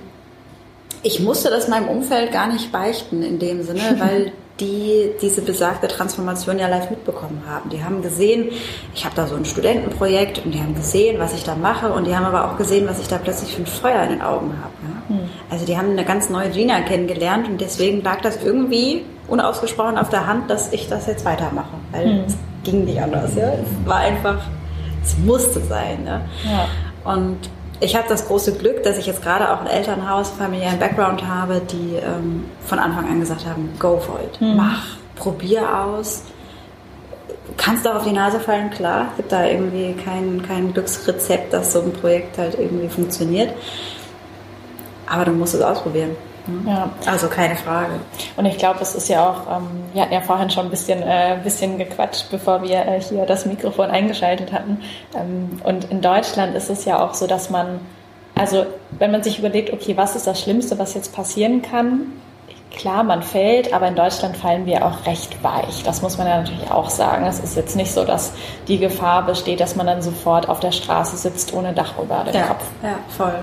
ich 1.02 1.20
musste 1.20 1.50
das 1.50 1.68
meinem 1.68 1.90
Umfeld 1.90 2.32
gar 2.32 2.48
nicht 2.48 2.72
beichten 2.72 3.24
in 3.24 3.40
dem 3.40 3.63
Sinne, 3.63 3.96
weil 3.98 4.32
die 4.60 5.10
diese 5.22 5.42
besagte 5.42 5.88
Transformation 5.88 6.60
ja 6.60 6.68
live 6.68 6.90
mitbekommen 6.92 7.42
haben. 7.50 7.70
Die 7.72 7.84
haben 7.84 8.04
gesehen, 8.04 8.50
ich 8.94 9.04
habe 9.04 9.16
da 9.16 9.26
so 9.26 9.36
ein 9.36 9.46
Studentenprojekt 9.46 10.46
und 10.46 10.54
die 10.54 10.60
haben 10.60 10.76
gesehen, 10.76 11.20
was 11.20 11.34
ich 11.34 11.44
da 11.44 11.56
mache 11.56 11.92
und 11.92 12.06
die 12.06 12.16
haben 12.16 12.26
aber 12.26 12.52
auch 12.52 12.58
gesehen, 12.58 12.88
was 12.88 13.00
ich 13.00 13.08
da 13.08 13.18
plötzlich 13.18 13.56
für 13.56 13.64
ein 13.64 13.66
Feuer 13.66 14.04
in 14.04 14.10
den 14.10 14.22
Augen 14.22 14.54
habe. 14.62 14.74
Ja? 14.84 15.16
Mhm. 15.16 15.30
Also 15.50 15.66
die 15.66 15.76
haben 15.76 15.90
eine 15.92 16.06
ganz 16.06 16.30
neue 16.30 16.50
Gina 16.52 16.82
kennengelernt 16.82 17.48
und 17.48 17.62
deswegen 17.62 18.04
lag 18.04 18.22
das 18.22 18.44
irgendwie 18.44 19.04
unausgesprochen 19.28 19.98
auf 19.98 20.10
der 20.10 20.28
Hand, 20.28 20.50
dass 20.52 20.72
ich 20.72 20.88
das 20.88 21.08
jetzt 21.08 21.26
weitermache, 21.26 21.76
weil 21.92 22.14
mhm. 22.14 22.24
es 22.28 22.38
ging 22.64 22.86
nicht 22.86 23.02
anders. 23.02 23.36
Ja? 23.36 23.54
Es 23.54 23.88
war 23.88 23.98
einfach, 23.98 24.38
es 25.04 25.18
musste 25.18 25.62
sein. 25.62 26.06
Ja? 26.06 26.22
ja. 26.46 27.12
Und 27.12 27.38
ich 27.84 27.96
habe 27.96 28.08
das 28.08 28.28
große 28.28 28.54
Glück, 28.54 28.84
dass 28.84 28.98
ich 28.98 29.06
jetzt 29.06 29.22
gerade 29.22 29.52
auch 29.52 29.62
ein 29.62 29.68
Elternhaus, 29.68 30.30
familiären 30.30 30.80
Background 30.80 31.28
habe, 31.28 31.62
die 31.72 31.96
ähm, 31.96 32.46
von 32.66 32.80
Anfang 32.80 33.10
an 33.10 33.20
gesagt 33.20 33.46
haben, 33.46 33.70
go 33.78 34.00
for 34.00 34.20
it, 34.22 34.40
mhm. 34.40 34.56
mach, 34.56 34.98
probier 35.16 35.78
aus. 35.78 36.24
Kannst 37.58 37.86
du 37.86 37.94
auf 37.94 38.04
die 38.06 38.13
Nase 38.13 38.40
fallen, 38.40 38.70
klar. 38.72 39.10
Gibt 39.18 39.32
da 39.32 39.46
irgendwie 39.46 39.94
kein, 39.94 40.42
kein 40.48 40.74
Glücksrezept, 40.74 41.54
dass 41.54 41.74
so 41.74 41.82
ein 41.82 41.92
Projekt 41.92 42.38
halt 42.38 42.58
irgendwie 42.58 42.88
funktioniert. 42.88 43.54
Aber 45.06 45.25
du 45.25 45.32
musst 45.32 45.54
es 45.54 45.62
ausprobieren. 45.62 46.16
Mhm. 46.48 46.68
Ja. 46.68 46.90
Also 47.06 47.28
keine 47.28 47.56
Frage. 47.56 48.00
Und 48.36 48.46
ich 48.46 48.58
glaube, 48.58 48.80
es 48.82 48.96
ist 48.96 49.10
ja 49.10 49.30
auch, 49.30 49.58
ähm, 49.58 49.68
wir 49.94 50.02
hatten 50.02 50.14
ja 50.14 50.22
vorhin 50.22 50.50
schon 50.50 50.66
ein 50.66 50.70
bisschen, 50.70 51.02
äh, 51.02 51.38
bisschen 51.44 51.78
gequatscht, 51.78 52.30
bevor 52.32 52.62
wir 52.64 52.86
äh, 52.86 53.02
hier 53.02 53.26
das 53.26 53.46
Mikrofon 53.46 53.90
eingeschaltet 53.90 54.52
hatten. 54.52 54.82
Ähm, 55.16 55.62
und 55.64 55.86
in 55.92 56.02
Deutschland 56.02 56.56
ist 56.56 56.70
es 56.70 56.86
ja 56.86 57.04
auch 57.04 57.14
so, 57.14 57.28
dass 57.28 57.50
man, 57.50 57.80
also 58.36 58.66
wenn 58.92 59.12
man 59.12 59.24
sich 59.24 59.40
überlegt, 59.40 59.72
okay, 59.72 59.96
was 59.96 60.16
ist 60.16 60.28
das 60.28 60.42
Schlimmste, 60.42 60.78
was 60.80 60.94
jetzt 60.94 61.16
passieren 61.16 61.62
kann, 61.62 62.12
Klar, 62.75 63.03
man 63.03 63.22
fällt, 63.22 63.72
aber 63.72 63.88
in 63.88 63.96
Deutschland 63.96 64.36
fallen 64.36 64.65
wir 64.65 64.84
auch 64.84 65.06
recht 65.06 65.44
weich. 65.44 65.84
Das 65.84 66.01
muss 66.01 66.18
man 66.18 66.25
ja 66.25 66.38
natürlich 66.39 66.72
auch 66.72 66.89
sagen. 66.89 67.25
Es 67.27 67.39
ist 67.39 67.56
jetzt 67.56 67.75
nicht 67.75 67.92
so, 67.92 68.03
dass 68.03 68.34
die 68.68 68.80
Gefahr 68.80 69.25
besteht, 69.25 69.60
dass 69.60 69.75
man 69.75 69.86
dann 69.86 70.01
sofort 70.01 70.50
auf 70.50 70.60
der 70.60 70.72
Straße 70.72 71.15
sitzt 71.18 71.53
ohne 71.53 71.74
Dach 71.74 71.94
über 72.01 72.24
den 72.24 72.34
ja, 72.34 72.48
Kopf. 72.48 72.63
Ja, 72.82 72.96
voll. 73.15 73.36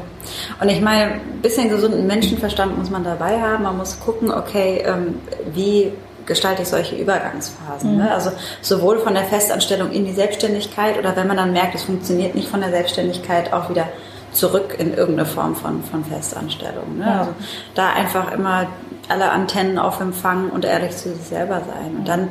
Und 0.60 0.68
ich 0.68 0.80
meine, 0.80 1.12
ein 1.12 1.40
bisschen 1.42 1.68
gesunden 1.68 2.08
Menschenverstand 2.08 2.76
muss 2.76 2.90
man 2.90 3.04
dabei 3.04 3.40
haben. 3.40 3.62
Man 3.62 3.76
muss 3.76 4.00
gucken, 4.00 4.32
okay, 4.32 4.82
ähm, 4.84 5.20
wie 5.52 5.92
gestalte 6.26 6.62
ich 6.62 6.68
solche 6.68 6.96
Übergangsphasen. 6.96 7.90
Ne? 7.90 8.02
Mhm. 8.02 8.08
Ne? 8.08 8.14
Also 8.14 8.32
sowohl 8.62 8.99
von 8.99 9.14
der 9.14 9.25
Festanstellung 9.25 9.92
in 9.92 10.04
die 10.04 10.12
Selbstständigkeit 10.12 10.99
oder 10.99 11.14
wenn 11.14 11.28
man 11.28 11.37
dann 11.37 11.52
merkt, 11.52 11.76
es 11.76 11.84
funktioniert 11.84 12.34
nicht 12.34 12.49
von 12.49 12.60
der 12.60 12.70
Selbstständigkeit, 12.70 13.52
auch 13.52 13.70
wieder 13.70 13.87
zurück 14.32 14.76
in 14.78 14.94
irgendeine 14.94 15.26
Form 15.26 15.56
von, 15.56 15.82
von 15.82 16.04
Festanstellung. 16.04 16.99
Ne? 16.99 17.04
Ja. 17.04 17.18
Also 17.20 17.30
da 17.75 17.90
einfach 17.90 18.32
immer 18.32 18.66
alle 19.11 19.31
Antennen 19.31 19.79
auf 19.79 20.00
Empfang 20.00 20.50
und 20.50 20.64
ehrlich 20.64 20.97
zu 20.97 21.14
sich 21.14 21.26
selber 21.26 21.62
sein. 21.67 21.97
Und 21.99 22.09
dann 22.09 22.29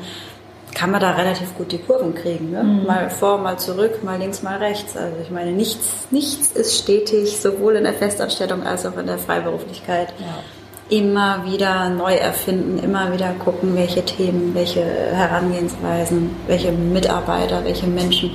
kann 0.76 0.92
man 0.92 1.02
da 1.02 1.12
relativ 1.12 1.56
gut 1.58 1.72
die 1.72 1.80
Kurven 1.80 2.14
kriegen. 2.16 2.52
Ne? 2.52 2.64
Mhm. 2.64 2.86
Mal 2.86 3.10
vor, 3.10 3.38
mal 3.38 3.58
zurück, 3.58 4.04
mal 4.04 4.18
links, 4.18 4.44
mal 4.44 4.58
rechts. 4.58 4.96
Also 4.96 5.18
ich 5.22 5.32
meine, 5.32 5.52
nichts, 5.52 6.08
nichts 6.12 6.52
ist 6.52 6.78
stetig, 6.78 7.40
sowohl 7.40 7.76
in 7.76 7.84
der 7.84 7.94
Festanstellung 7.94 8.64
als 8.64 8.86
auch 8.86 8.98
in 8.98 9.08
der 9.08 9.18
Freiberuflichkeit. 9.18 10.14
Ja. 10.20 10.96
Immer 10.96 11.46
wieder 11.46 11.90
neu 11.90 12.16
erfinden, 12.16 12.80
immer 12.80 13.14
wieder 13.14 13.34
gucken, 13.34 13.76
welche 13.76 14.04
Themen, 14.04 14.56
welche 14.56 14.82
Herangehensweisen, 14.82 16.36
welche 16.48 16.72
Mitarbeiter, 16.72 17.64
welche 17.64 17.86
Menschen, 17.86 18.32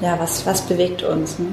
ja, 0.00 0.16
was, 0.20 0.46
was 0.46 0.62
bewegt 0.62 1.02
uns. 1.02 1.38
Ne? 1.40 1.46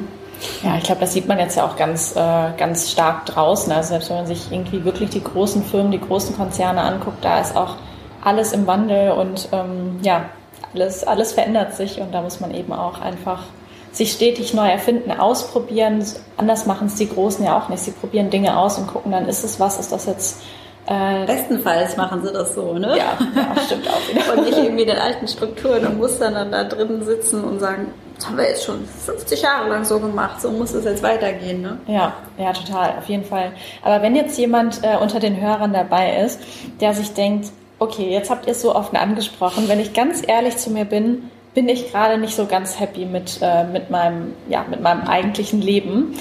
Ja, 0.63 0.77
ich 0.77 0.83
glaube, 0.83 1.01
das 1.01 1.13
sieht 1.13 1.27
man 1.27 1.39
jetzt 1.39 1.55
ja 1.55 1.65
auch 1.65 1.75
ganz, 1.75 2.15
äh, 2.15 2.51
ganz 2.57 2.91
stark 2.91 3.25
draußen. 3.25 3.71
Also 3.71 3.89
selbst 3.89 4.09
wenn 4.09 4.17
man 4.17 4.27
sich 4.27 4.51
irgendwie 4.51 4.83
wirklich 4.83 5.09
die 5.09 5.23
großen 5.23 5.63
Firmen, 5.63 5.91
die 5.91 5.99
großen 5.99 6.35
Konzerne 6.35 6.81
anguckt, 6.81 7.23
da 7.23 7.39
ist 7.39 7.55
auch 7.55 7.75
alles 8.23 8.53
im 8.53 8.67
Wandel 8.67 9.11
und 9.11 9.49
ähm, 9.51 9.99
ja, 10.03 10.25
alles, 10.73 11.03
alles 11.03 11.33
verändert 11.33 11.73
sich 11.73 11.99
und 11.99 12.13
da 12.13 12.21
muss 12.21 12.39
man 12.39 12.53
eben 12.53 12.73
auch 12.73 13.01
einfach 13.01 13.43
sich 13.91 14.13
stetig 14.13 14.53
neu 14.53 14.69
erfinden, 14.69 15.11
ausprobieren. 15.11 16.05
Anders 16.37 16.65
machen 16.65 16.87
es 16.87 16.95
die 16.95 17.09
Großen 17.09 17.43
ja 17.43 17.57
auch 17.57 17.67
nicht. 17.69 17.81
Sie 17.81 17.91
probieren 17.91 18.29
Dinge 18.29 18.57
aus 18.57 18.77
und 18.77 18.87
gucken, 18.87 19.11
dann 19.11 19.27
ist 19.27 19.43
es 19.43 19.59
was, 19.59 19.79
ist 19.79 19.91
das 19.91 20.05
jetzt 20.05 20.41
äh, 20.87 21.25
Bestenfalls 21.25 21.95
machen 21.95 22.23
sie 22.23 22.33
das 22.33 22.55
so, 22.55 22.73
ne? 22.73 22.97
Ja, 22.97 23.17
ja 23.35 23.61
stimmt 23.65 23.87
auch 23.87 24.01
wieder. 24.09 24.33
und 24.37 24.45
nicht 24.45 24.57
irgendwie 24.57 24.85
den 24.85 24.97
alten 24.97 25.27
Strukturen 25.27 25.85
und 25.85 25.97
Mustern 25.97 26.33
dann 26.33 26.51
da 26.51 26.63
drin 26.63 27.03
sitzen 27.05 27.43
und 27.43 27.59
sagen, 27.59 27.93
das 28.21 28.29
haben 28.29 28.37
wir 28.37 28.49
jetzt 28.49 28.65
schon 28.65 28.85
50 28.85 29.41
Jahre 29.41 29.67
lang 29.67 29.83
so 29.83 29.99
gemacht, 29.99 30.39
so 30.41 30.51
muss 30.51 30.73
es 30.73 30.85
jetzt 30.85 31.01
weitergehen, 31.01 31.61
ne? 31.61 31.79
Ja, 31.87 32.13
ja, 32.37 32.53
total, 32.53 32.93
auf 32.99 33.09
jeden 33.09 33.23
Fall. 33.23 33.51
Aber 33.81 34.03
wenn 34.03 34.15
jetzt 34.15 34.37
jemand 34.37 34.83
äh, 34.83 34.95
unter 34.97 35.19
den 35.19 35.41
Hörern 35.41 35.73
dabei 35.73 36.17
ist, 36.17 36.39
der 36.79 36.93
sich 36.93 37.13
denkt, 37.13 37.49
okay, 37.79 38.11
jetzt 38.11 38.29
habt 38.29 38.45
ihr 38.45 38.51
es 38.51 38.61
so 38.61 38.75
offen 38.75 38.95
angesprochen, 38.95 39.67
wenn 39.67 39.79
ich 39.79 39.93
ganz 39.93 40.21
ehrlich 40.25 40.57
zu 40.57 40.69
mir 40.69 40.85
bin, 40.85 41.31
bin 41.55 41.67
ich 41.67 41.91
gerade 41.91 42.19
nicht 42.19 42.35
so 42.35 42.45
ganz 42.45 42.79
happy 42.79 43.05
mit, 43.05 43.39
äh, 43.41 43.63
mit, 43.63 43.89
meinem, 43.89 44.35
ja, 44.47 44.65
mit 44.69 44.81
meinem 44.81 45.07
eigentlichen 45.07 45.59
Leben 45.59 46.15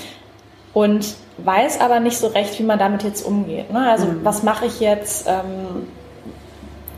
und 0.72 1.14
weiß 1.36 1.82
aber 1.82 2.00
nicht 2.00 2.16
so 2.16 2.28
recht, 2.28 2.58
wie 2.58 2.62
man 2.62 2.78
damit 2.78 3.02
jetzt 3.02 3.26
umgeht. 3.26 3.70
Ne? 3.70 3.90
Also 3.90 4.06
mhm. 4.06 4.24
was 4.24 4.42
mache 4.42 4.64
ich 4.64 4.80
jetzt? 4.80 5.26
Ähm, 5.28 5.86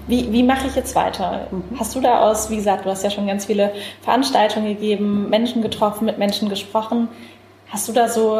wie, 0.06 0.32
wie 0.32 0.42
mache 0.42 0.66
ich 0.66 0.74
jetzt 0.74 0.94
weiter? 0.94 1.48
Mhm. 1.50 1.78
Hast 1.78 1.94
du 1.94 2.00
da 2.00 2.20
aus, 2.20 2.50
wie 2.50 2.56
gesagt, 2.56 2.84
du 2.84 2.90
hast 2.90 3.04
ja 3.04 3.10
schon 3.10 3.26
ganz 3.26 3.46
viele 3.46 3.72
Veranstaltungen 4.02 4.66
gegeben, 4.66 5.28
Menschen 5.30 5.62
getroffen, 5.62 6.06
mit 6.06 6.18
Menschen 6.18 6.48
gesprochen. 6.48 7.08
Hast 7.68 7.88
du 7.88 7.92
da 7.92 8.08
so 8.08 8.38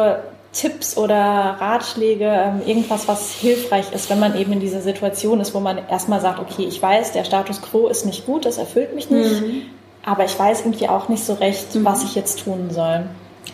Tipps 0.53 0.97
oder 0.97 1.17
Ratschläge, 1.59 2.25
ähm, 2.25 2.61
irgendwas, 2.65 3.07
was 3.07 3.33
hilfreich 3.33 3.91
ist, 3.91 4.09
wenn 4.09 4.19
man 4.19 4.37
eben 4.37 4.53
in 4.53 4.59
dieser 4.59 4.81
Situation 4.81 5.39
ist, 5.39 5.53
wo 5.55 5.59
man 5.59 5.79
erstmal 5.89 6.21
sagt, 6.21 6.39
okay, 6.39 6.65
ich 6.65 6.81
weiß, 6.81 7.11
der 7.11 7.23
Status 7.23 7.61
quo 7.61 7.87
ist 7.87 8.05
nicht 8.05 8.25
gut, 8.25 8.45
das 8.45 8.59
erfüllt 8.59 8.93
mich 8.93 9.09
nicht, 9.09 9.41
mhm. 9.41 9.63
aber 10.05 10.25
ich 10.25 10.37
weiß 10.37 10.61
irgendwie 10.61 10.87
auch 10.87 11.09
nicht 11.09 11.25
so 11.25 11.33
recht, 11.33 11.73
mhm. 11.73 11.85
was 11.85 12.03
ich 12.03 12.13
jetzt 12.13 12.43
tun 12.43 12.69
soll. 12.69 13.05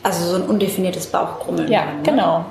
Also 0.03 0.29
so 0.29 0.35
ein 0.35 0.49
undefiniertes 0.49 1.07
Bauchkrummeln. 1.07 1.71
Ja, 1.71 1.85
ne? 1.85 1.91
genau. 2.03 2.45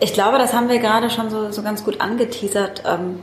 Ich 0.00 0.12
glaube, 0.12 0.38
das 0.38 0.52
haben 0.52 0.68
wir 0.68 0.78
gerade 0.78 1.10
schon 1.10 1.30
so, 1.30 1.52
so 1.52 1.62
ganz 1.62 1.84
gut 1.84 2.00
angeteasert. 2.00 2.82
Ähm, 2.86 3.20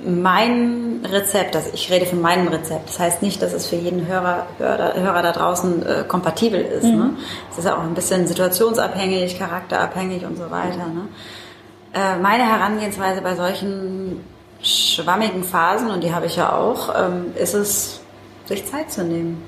mein 0.00 1.04
Rezept, 1.10 1.56
also 1.56 1.70
ich 1.72 1.90
rede 1.90 2.06
von 2.06 2.20
meinem 2.20 2.48
Rezept, 2.48 2.88
das 2.88 2.98
heißt 2.98 3.22
nicht, 3.22 3.42
dass 3.42 3.52
es 3.52 3.66
für 3.66 3.76
jeden 3.76 4.06
Hörer, 4.06 4.46
Hörer, 4.58 4.94
Hörer 4.94 5.22
da 5.22 5.32
draußen 5.32 5.86
äh, 5.86 6.04
kompatibel 6.06 6.60
ist. 6.60 6.84
Mhm. 6.84 6.98
Ne? 6.98 7.10
Es 7.50 7.58
ist 7.58 7.64
ja 7.64 7.76
auch 7.76 7.82
ein 7.82 7.94
bisschen 7.94 8.26
situationsabhängig, 8.26 9.38
charakterabhängig 9.38 10.24
und 10.24 10.36
so 10.36 10.50
weiter. 10.50 10.86
Ne? 10.86 11.08
Äh, 11.94 12.18
meine 12.18 12.44
Herangehensweise 12.44 13.22
bei 13.22 13.34
solchen 13.34 14.24
schwammigen 14.62 15.42
Phasen, 15.44 15.90
und 15.90 16.02
die 16.02 16.14
habe 16.14 16.26
ich 16.26 16.36
ja 16.36 16.52
auch, 16.52 16.94
ähm, 16.96 17.32
ist 17.36 17.54
es, 17.54 18.00
sich 18.46 18.66
Zeit 18.66 18.90
zu 18.90 19.04
nehmen. 19.04 19.42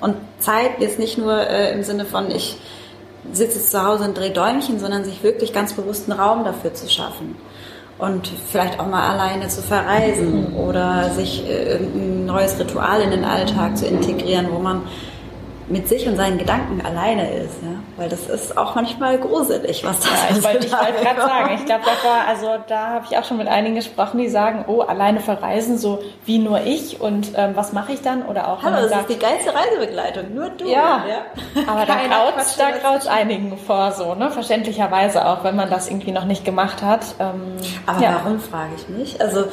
Und 0.00 0.16
Zeit 0.38 0.78
jetzt 0.78 0.98
nicht 0.98 1.18
nur 1.18 1.38
äh, 1.38 1.72
im 1.72 1.82
Sinne 1.82 2.04
von, 2.04 2.30
ich 2.30 2.58
sitze 3.32 3.58
jetzt 3.58 3.70
zu 3.70 3.82
Hause 3.82 4.04
und 4.04 4.16
drehe 4.16 4.30
Däumchen, 4.30 4.78
sondern 4.78 5.04
sich 5.04 5.22
wirklich 5.22 5.52
ganz 5.52 5.72
bewusst 5.72 6.08
einen 6.08 6.20
Raum 6.20 6.44
dafür 6.44 6.74
zu 6.74 6.88
schaffen. 6.88 7.36
Und 7.98 8.30
vielleicht 8.50 8.78
auch 8.78 8.86
mal 8.86 9.10
alleine 9.10 9.48
zu 9.48 9.62
verreisen 9.62 10.54
oder 10.54 11.10
sich 11.10 11.48
äh, 11.48 11.76
ein 11.76 12.26
neues 12.26 12.58
Ritual 12.58 13.00
in 13.00 13.10
den 13.10 13.24
Alltag 13.24 13.78
zu 13.78 13.86
integrieren, 13.86 14.48
wo 14.52 14.58
man 14.58 14.82
mit 15.68 15.88
sich 15.88 16.06
und 16.06 16.16
seinen 16.16 16.38
Gedanken 16.38 16.80
alleine 16.84 17.28
ist, 17.28 17.62
ja? 17.62 17.80
weil 17.96 18.08
das 18.08 18.28
ist 18.28 18.56
auch 18.56 18.76
manchmal 18.76 19.18
gruselig, 19.18 19.84
was 19.84 19.98
das 19.98 20.10
ja, 20.10 20.36
ich 20.36 20.44
wollte 20.44 20.70
wollt 20.70 21.00
gerade 21.02 21.20
sagen, 21.20 21.54
ich 21.54 21.64
glaube, 21.64 21.82
da 21.84 22.08
war, 22.08 22.28
also 22.28 22.64
da 22.68 22.86
habe 22.90 23.06
ich 23.10 23.18
auch 23.18 23.24
schon 23.24 23.38
mit 23.38 23.48
einigen 23.48 23.74
gesprochen, 23.74 24.18
die 24.18 24.28
sagen, 24.28 24.64
oh, 24.68 24.82
alleine 24.82 25.18
verreisen, 25.18 25.76
so 25.76 25.98
wie 26.24 26.38
nur 26.38 26.60
ich 26.60 27.00
und 27.00 27.32
ähm, 27.34 27.52
was 27.54 27.72
mache 27.72 27.92
ich 27.92 28.02
dann? 28.02 28.22
Oder 28.26 28.48
auch 28.48 28.62
Hallo, 28.62 28.76
das 28.82 28.90
sagt, 28.90 29.10
ist 29.10 29.16
die 29.16 29.24
geilste 29.24 29.52
Reisebegleitung, 29.54 30.34
nur 30.34 30.50
du. 30.50 30.66
Ja, 30.66 31.04
ja. 31.08 31.62
aber 31.66 31.84
da 31.84 31.96
graut 31.96 32.34
da 32.58 32.70
graut's 32.70 33.08
einigen 33.08 33.58
vor, 33.58 33.90
so, 33.92 34.14
ne? 34.14 34.30
verständlicherweise 34.30 35.26
auch, 35.26 35.42
wenn 35.42 35.56
man 35.56 35.68
das 35.68 35.88
irgendwie 35.88 36.12
noch 36.12 36.26
nicht 36.26 36.44
gemacht 36.44 36.82
hat. 36.82 37.06
Ähm, 37.18 37.56
aber 37.86 38.00
ja. 38.00 38.20
warum, 38.22 38.38
frage 38.38 38.70
ich 38.76 38.88
mich. 38.88 39.20
Also 39.20 39.46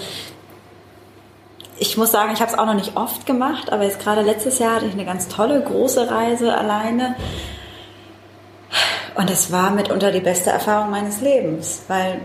ich 1.83 1.97
muss 1.97 2.13
sagen, 2.13 2.31
ich 2.33 2.39
habe 2.39 2.49
es 2.49 2.57
auch 2.57 2.65
noch 2.65 2.75
nicht 2.75 2.95
oft 2.95 3.25
gemacht, 3.25 3.71
aber 3.71 3.83
jetzt 3.83 3.99
gerade 3.99 4.21
letztes 4.21 4.57
Jahr 4.57 4.75
hatte 4.75 4.85
ich 4.85 4.93
eine 4.93 5.03
ganz 5.03 5.27
tolle 5.27 5.61
große 5.61 6.09
Reise 6.09 6.57
alleine. 6.57 7.15
Und 9.15 9.29
es 9.29 9.51
war 9.51 9.71
mitunter 9.71 10.11
die 10.11 10.21
beste 10.21 10.49
Erfahrung 10.49 10.91
meines 10.91 11.19
Lebens, 11.19 11.83
weil 11.89 12.21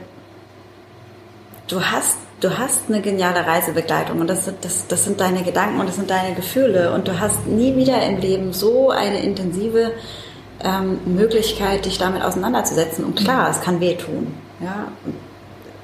du 1.66 1.82
hast 1.82 2.16
du 2.40 2.56
hast 2.56 2.84
eine 2.88 3.00
geniale 3.02 3.44
Reisebegleitung 3.44 4.20
und 4.20 4.30
das, 4.30 4.48
das, 4.60 4.86
das 4.86 5.04
sind 5.04 5.20
deine 5.20 5.42
Gedanken 5.42 5.80
und 5.80 5.88
das 5.88 5.96
sind 5.96 6.08
deine 6.08 6.36
Gefühle 6.36 6.92
und 6.92 7.08
du 7.08 7.18
hast 7.18 7.48
nie 7.48 7.74
wieder 7.74 8.00
im 8.04 8.18
Leben 8.18 8.52
so 8.52 8.90
eine 8.90 9.20
intensive 9.24 9.90
ähm, 10.62 11.00
Möglichkeit, 11.04 11.84
dich 11.84 11.98
damit 11.98 12.22
auseinanderzusetzen. 12.22 13.04
Und 13.04 13.16
klar, 13.16 13.50
es 13.50 13.60
kann 13.60 13.80
wehtun. 13.80 14.34
Ja? 14.60 14.86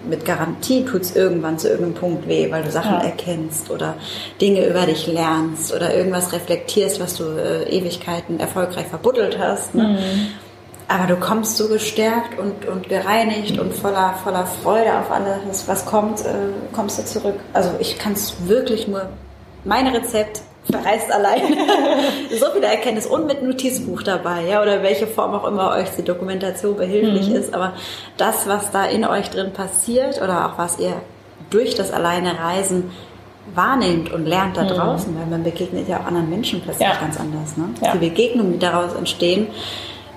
Mit 0.09 0.25
Garantie 0.25 0.85
tut 0.85 1.03
es 1.03 1.17
irgendwann 1.17 1.59
zu 1.59 1.69
irgendeinem 1.69 1.95
Punkt 1.95 2.29
weh, 2.29 2.51
weil 2.51 2.63
du 2.63 2.71
Sachen 2.71 2.95
ja. 2.95 3.03
erkennst 3.03 3.71
oder 3.71 3.95
Dinge 4.41 4.67
über 4.67 4.87
dich 4.87 5.07
lernst 5.07 5.75
oder 5.75 5.95
irgendwas 5.95 6.33
reflektierst, 6.33 7.01
was 7.01 7.17
du 7.17 7.25
äh, 7.25 7.69
Ewigkeiten 7.71 8.41
erfolgreich 8.41 8.87
verbuddelt 8.87 9.39
hast. 9.39 9.75
Ne? 9.75 9.85
Mhm. 9.85 10.27
Aber 10.87 11.07
du 11.07 11.17
kommst 11.17 11.57
so 11.57 11.69
gestärkt 11.69 12.39
und, 12.39 12.67
und 12.67 12.89
gereinigt 12.89 13.59
und 13.59 13.73
voller, 13.73 14.15
voller 14.23 14.47
Freude 14.47 14.99
auf 14.99 15.11
alles, 15.11 15.67
was 15.67 15.87
kommt, 15.87 16.21
äh, 16.21 16.33
kommst 16.73 16.99
du 16.99 17.05
zurück. 17.05 17.37
Also 17.53 17.71
ich 17.79 17.99
kann 17.99 18.13
es 18.13 18.35
wirklich 18.47 18.87
nur, 18.87 19.09
mein 19.65 19.87
Rezept, 19.87 20.43
verreist 20.71 21.13
allein. 21.13 21.43
so 22.39 22.47
viele 22.53 22.67
Erkenntnis 22.67 23.07
und 23.07 23.27
mit 23.27 23.43
Notizbuch 23.43 24.03
dabei, 24.03 24.43
ja, 24.49 24.63
oder 24.63 24.83
welche 24.83 25.07
Form 25.07 25.35
auch 25.35 25.47
immer 25.47 25.73
euch 25.73 25.91
die 25.97 26.03
Dokumentation 26.03 26.77
behilflich 26.77 27.29
mhm. 27.29 27.37
ist. 27.37 27.55
Aber 27.55 27.75
das, 28.17 28.47
was 28.47 28.71
da 28.71 28.85
in 28.87 29.05
euch 29.05 29.31
drin 29.31 29.53
passiert 29.53 30.21
oder 30.23 30.47
auch 30.47 30.59
was 30.59 30.79
ihr 30.79 30.95
durch 31.51 31.75
das 31.75 31.93
alleine 31.93 32.39
Reisen 32.39 32.91
wahrnehmt 33.55 34.11
und 34.13 34.27
lernt 34.27 34.57
da 34.57 34.65
mhm. 34.65 34.69
draußen, 34.69 35.19
weil 35.19 35.27
man 35.27 35.43
begegnet 35.43 35.89
ja 35.89 36.01
auch 36.01 36.07
anderen 36.07 36.31
Menschen 36.31 36.61
plötzlich 36.63 36.89
ja. 36.89 36.97
ganz 36.99 37.21
anders. 37.21 37.57
Ne? 37.57 37.67
Ja. 37.83 37.93
Die 37.93 37.99
Begegnungen, 37.99 38.55
die 38.55 38.59
daraus 38.59 38.95
entstehen, 38.95 39.49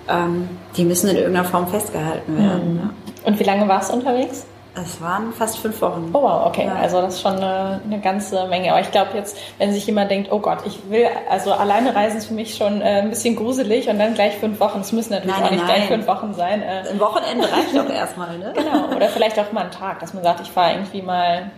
ähm, 0.07 0.47
die 0.77 0.85
müssen 0.85 1.09
in 1.09 1.17
irgendeiner 1.17 1.45
Form 1.45 1.67
festgehalten 1.67 2.37
werden. 2.37 2.73
Mhm. 2.73 2.79
Ja. 2.79 2.89
Und 3.25 3.39
wie 3.39 3.43
lange 3.43 3.67
warst 3.67 3.91
du 3.91 3.95
unterwegs? 3.95 4.45
Es 4.81 5.01
waren 5.01 5.33
fast 5.33 5.57
fünf 5.57 5.81
Wochen. 5.81 6.09
Oh 6.13 6.21
wow, 6.21 6.45
okay. 6.45 6.65
Ja. 6.65 6.75
Also 6.75 7.01
das 7.01 7.15
ist 7.15 7.21
schon 7.21 7.37
eine, 7.37 7.81
eine 7.83 7.99
ganze 7.99 8.45
Menge. 8.47 8.71
Aber 8.71 8.81
ich 8.81 8.91
glaube 8.91 9.11
jetzt, 9.15 9.37
wenn 9.57 9.73
sich 9.73 9.85
jemand 9.87 10.11
denkt, 10.11 10.31
oh 10.31 10.39
Gott, 10.39 10.59
ich 10.65 10.89
will, 10.89 11.07
also 11.29 11.51
alleine 11.51 11.95
reisen 11.95 12.17
ist 12.17 12.27
für 12.27 12.33
mich 12.33 12.55
schon 12.55 12.81
äh, 12.81 13.01
ein 13.01 13.09
bisschen 13.09 13.35
gruselig 13.35 13.89
und 13.89 13.97
dann 13.97 14.13
gleich 14.13 14.35
fünf 14.37 14.59
Wochen. 14.59 14.81
Es 14.81 14.91
müssen 14.91 15.13
natürlich 15.13 15.35
nein, 15.35 15.45
auch 15.45 15.51
nicht 15.51 15.65
nein. 15.65 15.75
gleich 15.75 15.87
fünf 15.87 16.07
Wochen 16.07 16.33
sein. 16.33 16.61
Äh, 16.61 16.83
Ein 16.89 16.99
Wochenende 16.99 17.51
reicht 17.51 17.75
doch 17.75 17.89
erstmal, 17.89 18.37
ne? 18.37 18.53
Genau. 18.57 18.95
Oder 18.95 19.09
vielleicht 19.09 19.39
auch 19.39 19.51
mal 19.51 19.61
einen 19.61 19.71
Tag, 19.71 19.99
dass 19.99 20.13
man 20.13 20.23
sagt, 20.23 20.41
ich 20.41 20.51
fahre 20.51 20.73
irgendwie 20.73 21.01
mal 21.01 21.51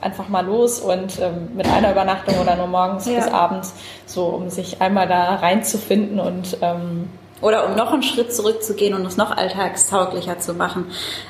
einfach 0.00 0.28
mal 0.28 0.44
los 0.44 0.80
und 0.80 1.20
ähm, 1.20 1.50
mit 1.54 1.68
einer 1.68 1.92
Übernachtung 1.92 2.38
oder 2.40 2.56
nur 2.56 2.66
morgens 2.66 3.06
ja. 3.06 3.16
bis 3.16 3.28
abends, 3.28 3.74
so 4.06 4.26
um 4.26 4.48
sich 4.48 4.80
einmal 4.80 5.06
da 5.06 5.34
reinzufinden 5.36 6.18
und 6.18 6.56
ähm, 6.62 7.10
oder 7.42 7.66
um 7.66 7.76
noch 7.76 7.92
einen 7.92 8.02
Schritt 8.02 8.32
zurückzugehen 8.32 8.94
und 8.94 9.04
es 9.04 9.16
noch 9.16 9.36
alltagstauglicher 9.36 10.38
zu 10.38 10.54
machen, 10.54 10.86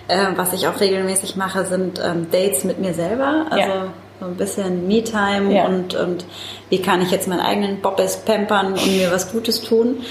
äh, 0.08 0.26
was 0.36 0.52
ich 0.52 0.68
auch 0.68 0.78
regelmäßig 0.78 1.36
mache, 1.36 1.66
sind 1.66 2.00
ähm, 2.04 2.28
Dates 2.30 2.64
mit 2.64 2.78
mir 2.78 2.94
selber. 2.94 3.46
Also 3.50 3.68
ja. 3.68 3.86
so 4.20 4.26
ein 4.26 4.36
bisschen 4.36 4.86
Me-Time 4.86 5.52
ja. 5.52 5.64
und, 5.64 5.94
und 5.94 6.24
wie 6.68 6.80
kann 6.80 7.02
ich 7.02 7.10
jetzt 7.10 7.26
meinen 7.26 7.40
eigenen 7.40 7.80
Bobbes 7.80 8.18
pampern 8.18 8.74
und 8.74 8.86
mir 8.86 9.10
was 9.10 9.32
Gutes 9.32 9.62
tun. 9.62 10.02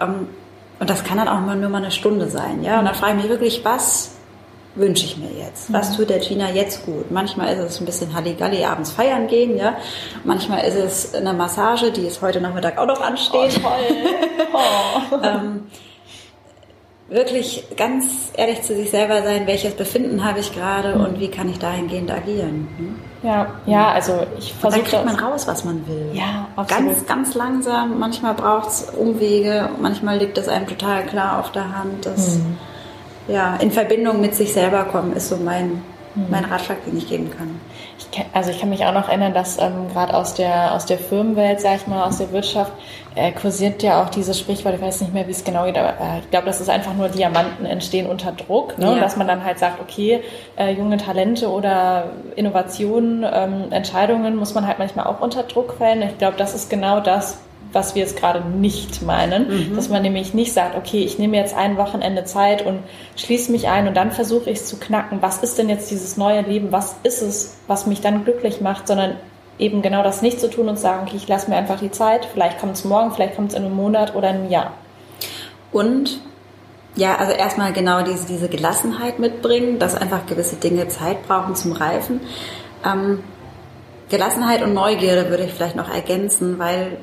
Ähm, 0.00 0.28
und 0.80 0.88
das 0.88 1.02
kann 1.04 1.18
dann 1.18 1.28
auch 1.28 1.40
mal 1.40 1.56
nur 1.56 1.70
mal 1.70 1.78
eine 1.78 1.90
Stunde 1.90 2.28
sein. 2.28 2.62
Ja? 2.62 2.78
Und 2.78 2.84
dann 2.84 2.94
frage 2.94 3.16
ich 3.16 3.22
mich 3.22 3.30
wirklich, 3.30 3.64
was 3.64 4.17
wünsche 4.78 5.04
ich 5.04 5.16
mir 5.16 5.30
jetzt? 5.30 5.72
Was 5.72 5.90
mhm. 5.90 5.96
tut 5.96 6.10
der 6.10 6.18
Gina 6.18 6.50
jetzt 6.50 6.86
gut? 6.86 7.10
Manchmal 7.10 7.54
ist 7.54 7.60
es 7.60 7.80
ein 7.80 7.86
bisschen 7.86 8.14
Halligalli 8.14 8.64
abends 8.64 8.90
feiern 8.90 9.26
gehen, 9.26 9.56
ja. 9.56 9.76
Manchmal 10.24 10.64
ist 10.64 10.76
es 10.76 11.14
eine 11.14 11.32
Massage, 11.32 11.90
die 11.90 12.06
ist 12.06 12.22
heute 12.22 12.40
Nachmittag 12.40 12.78
auch 12.78 12.86
noch 12.86 13.00
ansteht. 13.00 13.60
Oh, 13.62 13.68
toll. 13.68 13.96
Oh. 15.10 15.16
ähm, 15.22 15.66
wirklich 17.08 17.64
ganz 17.76 18.32
ehrlich 18.34 18.62
zu 18.62 18.74
sich 18.74 18.90
selber 18.90 19.22
sein, 19.22 19.46
welches 19.46 19.74
Befinden 19.74 20.24
habe 20.24 20.40
ich 20.40 20.54
gerade 20.54 20.94
mhm. 20.94 21.04
und 21.04 21.20
wie 21.20 21.28
kann 21.28 21.48
ich 21.48 21.58
dahingehend 21.58 22.10
agieren. 22.10 22.68
Hm? 22.76 22.98
Ja, 23.22 23.54
ja, 23.66 23.90
also 23.90 24.26
ich 24.38 24.54
versuche. 24.54 24.80
Dann 24.80 24.90
kriegt 24.90 25.04
man 25.04 25.16
raus, 25.16 25.46
was 25.46 25.64
man 25.64 25.86
will. 25.86 26.10
Ja, 26.12 26.48
absolut. 26.56 26.86
Ganz, 26.86 27.06
ganz 27.06 27.34
langsam. 27.34 27.98
Manchmal 27.98 28.34
braucht 28.34 28.68
es 28.68 28.90
Umwege, 28.96 29.68
manchmal 29.80 30.18
liegt 30.18 30.38
es 30.38 30.48
einem 30.48 30.66
total 30.66 31.04
klar 31.04 31.40
auf 31.40 31.52
der 31.52 31.76
Hand. 31.76 32.06
Das, 32.06 32.36
mhm 32.36 32.56
ja, 33.28 33.56
in 33.56 33.70
Verbindung 33.70 34.20
mit 34.20 34.34
sich 34.34 34.52
selber 34.52 34.84
kommen, 34.84 35.14
ist 35.14 35.28
so 35.28 35.36
mein, 35.36 35.82
mhm. 36.14 36.26
mein 36.30 36.44
Ratschlag, 36.44 36.84
den 36.84 36.96
ich 36.96 37.08
geben 37.08 37.30
kann. 37.30 37.60
Ich 37.98 38.10
kann, 38.10 38.26
also 38.32 38.50
ich 38.50 38.58
kann 38.58 38.70
mich 38.70 38.84
auch 38.84 38.92
noch 38.92 39.08
erinnern, 39.08 39.34
dass 39.34 39.58
ähm, 39.58 39.88
gerade 39.92 40.14
aus 40.14 40.34
der, 40.34 40.74
aus 40.74 40.86
der 40.86 40.98
Firmenwelt, 40.98 41.60
sag 41.60 41.76
ich 41.76 41.86
mal, 41.86 42.04
aus 42.04 42.18
der 42.18 42.32
Wirtschaft, 42.32 42.72
äh, 43.14 43.32
kursiert 43.32 43.82
ja 43.82 44.02
auch 44.02 44.08
dieses 44.08 44.38
Sprichwort, 44.38 44.74
ich 44.74 44.80
weiß 44.80 45.00
nicht 45.02 45.12
mehr, 45.12 45.26
wie 45.26 45.32
es 45.32 45.44
genau 45.44 45.64
geht, 45.64 45.76
aber 45.76 45.90
äh, 46.00 46.20
ich 46.20 46.30
glaube, 46.30 46.46
das 46.46 46.60
ist 46.60 46.70
einfach 46.70 46.94
nur 46.94 47.08
Diamanten 47.08 47.66
entstehen 47.66 48.06
unter 48.06 48.32
Druck, 48.32 48.78
ne? 48.78 48.94
Ja. 48.94 49.00
dass 49.00 49.16
man 49.16 49.26
dann 49.26 49.44
halt 49.44 49.58
sagt, 49.58 49.80
okay, 49.80 50.20
äh, 50.56 50.72
junge 50.72 50.96
Talente 50.96 51.50
oder 51.50 52.10
Innovationen, 52.36 53.26
ähm, 53.30 53.72
Entscheidungen 53.72 54.36
muss 54.36 54.54
man 54.54 54.66
halt 54.66 54.78
manchmal 54.78 55.06
auch 55.06 55.20
unter 55.20 55.42
Druck 55.42 55.74
fällen. 55.74 56.02
Ich 56.02 56.18
glaube, 56.18 56.36
das 56.36 56.54
ist 56.54 56.70
genau 56.70 57.00
das, 57.00 57.38
was 57.72 57.94
wir 57.94 58.02
jetzt 58.02 58.16
gerade 58.16 58.48
nicht 58.48 59.02
meinen. 59.02 59.70
Mhm. 59.70 59.76
Dass 59.76 59.88
man 59.88 60.02
nämlich 60.02 60.34
nicht 60.34 60.52
sagt, 60.52 60.76
okay, 60.76 61.04
ich 61.04 61.18
nehme 61.18 61.36
jetzt 61.36 61.56
ein 61.56 61.76
Wochenende 61.76 62.24
Zeit 62.24 62.64
und 62.64 62.80
schließe 63.16 63.52
mich 63.52 63.68
ein 63.68 63.88
und 63.88 63.96
dann 63.96 64.10
versuche 64.10 64.50
ich 64.50 64.58
es 64.58 64.66
zu 64.66 64.76
knacken. 64.78 65.18
Was 65.20 65.38
ist 65.38 65.58
denn 65.58 65.68
jetzt 65.68 65.90
dieses 65.90 66.16
neue 66.16 66.42
Leben? 66.42 66.72
Was 66.72 66.96
ist 67.02 67.22
es, 67.22 67.58
was 67.66 67.86
mich 67.86 68.00
dann 68.00 68.24
glücklich 68.24 68.60
macht? 68.60 68.88
Sondern 68.88 69.16
eben 69.58 69.82
genau 69.82 70.02
das 70.02 70.22
nicht 70.22 70.40
zu 70.40 70.48
tun 70.48 70.68
und 70.68 70.78
sagen, 70.78 71.06
okay, 71.06 71.16
ich 71.16 71.28
lasse 71.28 71.50
mir 71.50 71.56
einfach 71.56 71.80
die 71.80 71.90
Zeit. 71.90 72.26
Vielleicht 72.32 72.58
kommt 72.58 72.74
es 72.74 72.84
morgen, 72.84 73.12
vielleicht 73.12 73.36
kommt 73.36 73.52
es 73.52 73.58
in 73.58 73.64
einem 73.64 73.74
Monat 73.74 74.14
oder 74.14 74.30
in 74.30 74.36
einem 74.36 74.50
Jahr. 74.50 74.72
Und 75.72 76.20
ja, 76.96 77.16
also 77.16 77.32
erstmal 77.32 77.72
genau 77.72 78.02
diese, 78.02 78.26
diese 78.26 78.48
Gelassenheit 78.48 79.18
mitbringen, 79.18 79.78
dass 79.78 79.94
einfach 79.94 80.26
gewisse 80.26 80.56
Dinge 80.56 80.88
Zeit 80.88 81.26
brauchen 81.26 81.54
zum 81.54 81.72
Reifen. 81.72 82.20
Ähm, 82.84 83.22
Gelassenheit 84.08 84.62
und 84.62 84.74
Neugierde 84.74 85.28
würde 85.30 85.44
ich 85.44 85.52
vielleicht 85.52 85.76
noch 85.76 85.92
ergänzen, 85.92 86.58
weil 86.58 86.98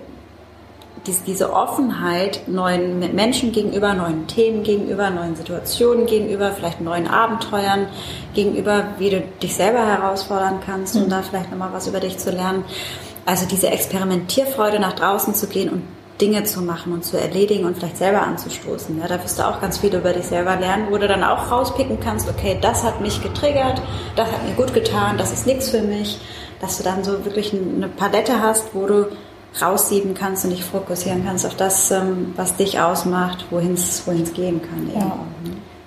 diese 1.28 1.54
Offenheit 1.54 2.48
neuen 2.48 3.00
Menschen 3.14 3.52
gegenüber, 3.52 3.94
neuen 3.94 4.28
Themen 4.28 4.64
gegenüber, 4.64 5.10
neuen 5.10 5.36
Situationen 5.36 6.06
gegenüber, 6.06 6.52
vielleicht 6.52 6.82
neuen 6.82 7.08
Abenteuern 7.08 7.88
gegenüber, 8.34 8.86
wie 8.98 9.12
du 9.12 9.22
dich 9.42 9.56
selber 9.56 9.86
herausfordern 9.86 10.60
kannst, 10.66 10.96
um 10.96 11.04
mhm. 11.04 11.10
da 11.10 11.22
vielleicht 11.22 11.52
nochmal 11.52 11.74
was 11.74 11.88
über 11.88 12.00
dich 12.00 12.18
zu 12.18 12.32
lernen. 12.32 12.64
Also 13.26 13.46
diese 13.46 13.70
Experimentierfreude 13.70 14.80
nach 14.80 14.94
draußen 14.94 15.34
zu 15.36 15.48
gehen 15.48 15.70
und 15.70 15.84
Dinge 16.22 16.44
zu 16.46 16.62
machen 16.62 16.94
und 16.94 17.04
zu 17.04 17.20
erledigen 17.20 17.66
und 17.66 17.78
vielleicht 17.78 17.98
selber 17.98 18.22
anzustoßen. 18.22 18.98
Ja, 19.00 19.08
da 19.08 19.22
wirst 19.22 19.38
du 19.38 19.44
auch 19.44 19.60
ganz 19.60 19.80
viel 19.80 19.94
über 19.94 20.14
dich 20.14 20.26
selber 20.26 20.56
lernen, 20.56 20.88
wo 20.90 20.98
du 20.98 21.08
dann 21.08 21.24
auch 21.24 21.52
rauspicken 21.52 22.00
kannst, 22.00 22.30
okay, 22.30 22.58
das 22.62 22.84
hat 22.84 23.02
mich 23.02 23.22
getriggert, 23.22 23.82
das 24.16 24.32
hat 24.32 24.48
mir 24.48 24.54
gut 24.54 24.74
getan, 24.74 25.18
das 25.18 25.34
ist 25.34 25.46
nichts 25.46 25.70
für 25.70 25.82
mich, 25.82 26.20
dass 26.62 26.78
du 26.78 26.84
dann 26.84 27.04
so 27.04 27.26
wirklich 27.26 27.54
eine 27.54 27.90
Palette 27.90 28.42
hast, 28.42 28.74
wo 28.74 28.88
du 28.88 29.08
raussieben 29.62 30.14
kannst 30.14 30.44
und 30.44 30.52
dich 30.52 30.64
fokussieren 30.64 31.26
kannst 31.26 31.46
auf 31.46 31.56
das, 31.56 31.92
ähm, 31.92 32.34
was 32.36 32.56
dich 32.56 32.80
ausmacht, 32.80 33.46
wohin 33.50 33.74
es 33.74 34.04
gehen 34.34 34.62
kann. 34.62 34.90
Ja. 34.94 35.18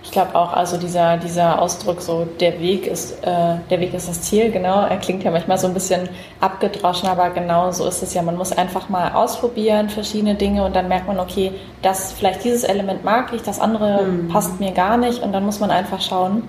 Ich 0.02 0.12
glaube 0.12 0.34
auch, 0.36 0.54
also 0.54 0.78
dieser, 0.78 1.18
dieser 1.18 1.60
Ausdruck, 1.60 2.00
so 2.00 2.26
der 2.40 2.58
Weg 2.60 2.86
ist, 2.86 3.22
äh, 3.24 3.56
der 3.68 3.80
Weg 3.80 3.92
ist 3.92 4.08
das 4.08 4.22
Ziel, 4.22 4.50
genau, 4.50 4.86
er 4.86 4.96
klingt 4.96 5.22
ja 5.22 5.30
manchmal 5.30 5.58
so 5.58 5.66
ein 5.66 5.74
bisschen 5.74 6.08
abgedroschen, 6.40 7.10
aber 7.10 7.28
genau 7.28 7.70
so 7.72 7.86
ist 7.86 8.02
es 8.02 8.14
ja. 8.14 8.22
Man 8.22 8.36
muss 8.36 8.52
einfach 8.52 8.88
mal 8.88 9.12
ausprobieren, 9.12 9.90
verschiedene 9.90 10.34
Dinge 10.34 10.64
und 10.64 10.74
dann 10.74 10.88
merkt 10.88 11.08
man, 11.08 11.20
okay, 11.20 11.52
das, 11.82 12.12
vielleicht 12.12 12.42
dieses 12.42 12.64
Element 12.64 13.04
mag 13.04 13.34
ich, 13.34 13.42
das 13.42 13.60
andere 13.60 14.04
mhm. 14.04 14.28
passt 14.28 14.58
mir 14.60 14.72
gar 14.72 14.96
nicht 14.96 15.22
und 15.22 15.32
dann 15.32 15.44
muss 15.44 15.60
man 15.60 15.70
einfach 15.70 16.00
schauen, 16.00 16.44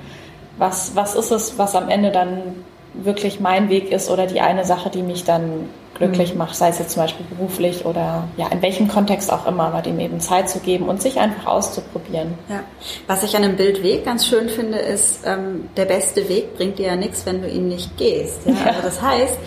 was, 0.57 0.95
was 0.95 1.15
ist 1.15 1.31
es, 1.31 1.57
was 1.57 1.75
am 1.75 1.89
Ende 1.89 2.11
dann 2.11 2.63
wirklich 2.93 3.39
mein 3.39 3.69
Weg 3.69 3.91
ist 3.91 4.09
oder 4.09 4.25
die 4.25 4.41
eine 4.41 4.65
Sache, 4.65 4.89
die 4.89 5.03
mich 5.03 5.23
dann 5.23 5.69
glücklich 5.99 6.31
mhm. 6.31 6.39
macht, 6.39 6.55
sei 6.55 6.69
es 6.69 6.79
jetzt 6.79 6.91
zum 6.91 7.03
Beispiel 7.03 7.25
beruflich 7.25 7.85
oder 7.85 8.27
ja, 8.37 8.47
in 8.47 8.61
welchem 8.61 8.87
Kontext 8.87 9.31
auch 9.31 9.45
immer, 9.45 9.65
aber 9.65 9.81
dem 9.81 9.99
eben 9.99 10.19
Zeit 10.19 10.49
zu 10.49 10.59
geben 10.59 10.87
und 10.87 11.01
sich 11.01 11.19
einfach 11.19 11.45
auszuprobieren. 11.45 12.33
Ja. 12.47 12.61
Was 13.05 13.23
ich 13.23 13.35
an 13.35 13.43
einem 13.43 13.57
Bildweg 13.57 14.05
ganz 14.05 14.25
schön 14.25 14.49
finde, 14.49 14.79
ist, 14.79 15.25
ähm, 15.25 15.69
der 15.77 15.85
beste 15.85 16.27
Weg 16.29 16.55
bringt 16.55 16.79
dir 16.79 16.87
ja 16.87 16.95
nichts, 16.95 17.25
wenn 17.25 17.41
du 17.41 17.49
ihn 17.49 17.67
nicht 17.67 17.97
gehst. 17.97 18.45
Ja? 18.45 18.53
Also 18.65 18.81
das 18.81 19.01
heißt, 19.01 19.37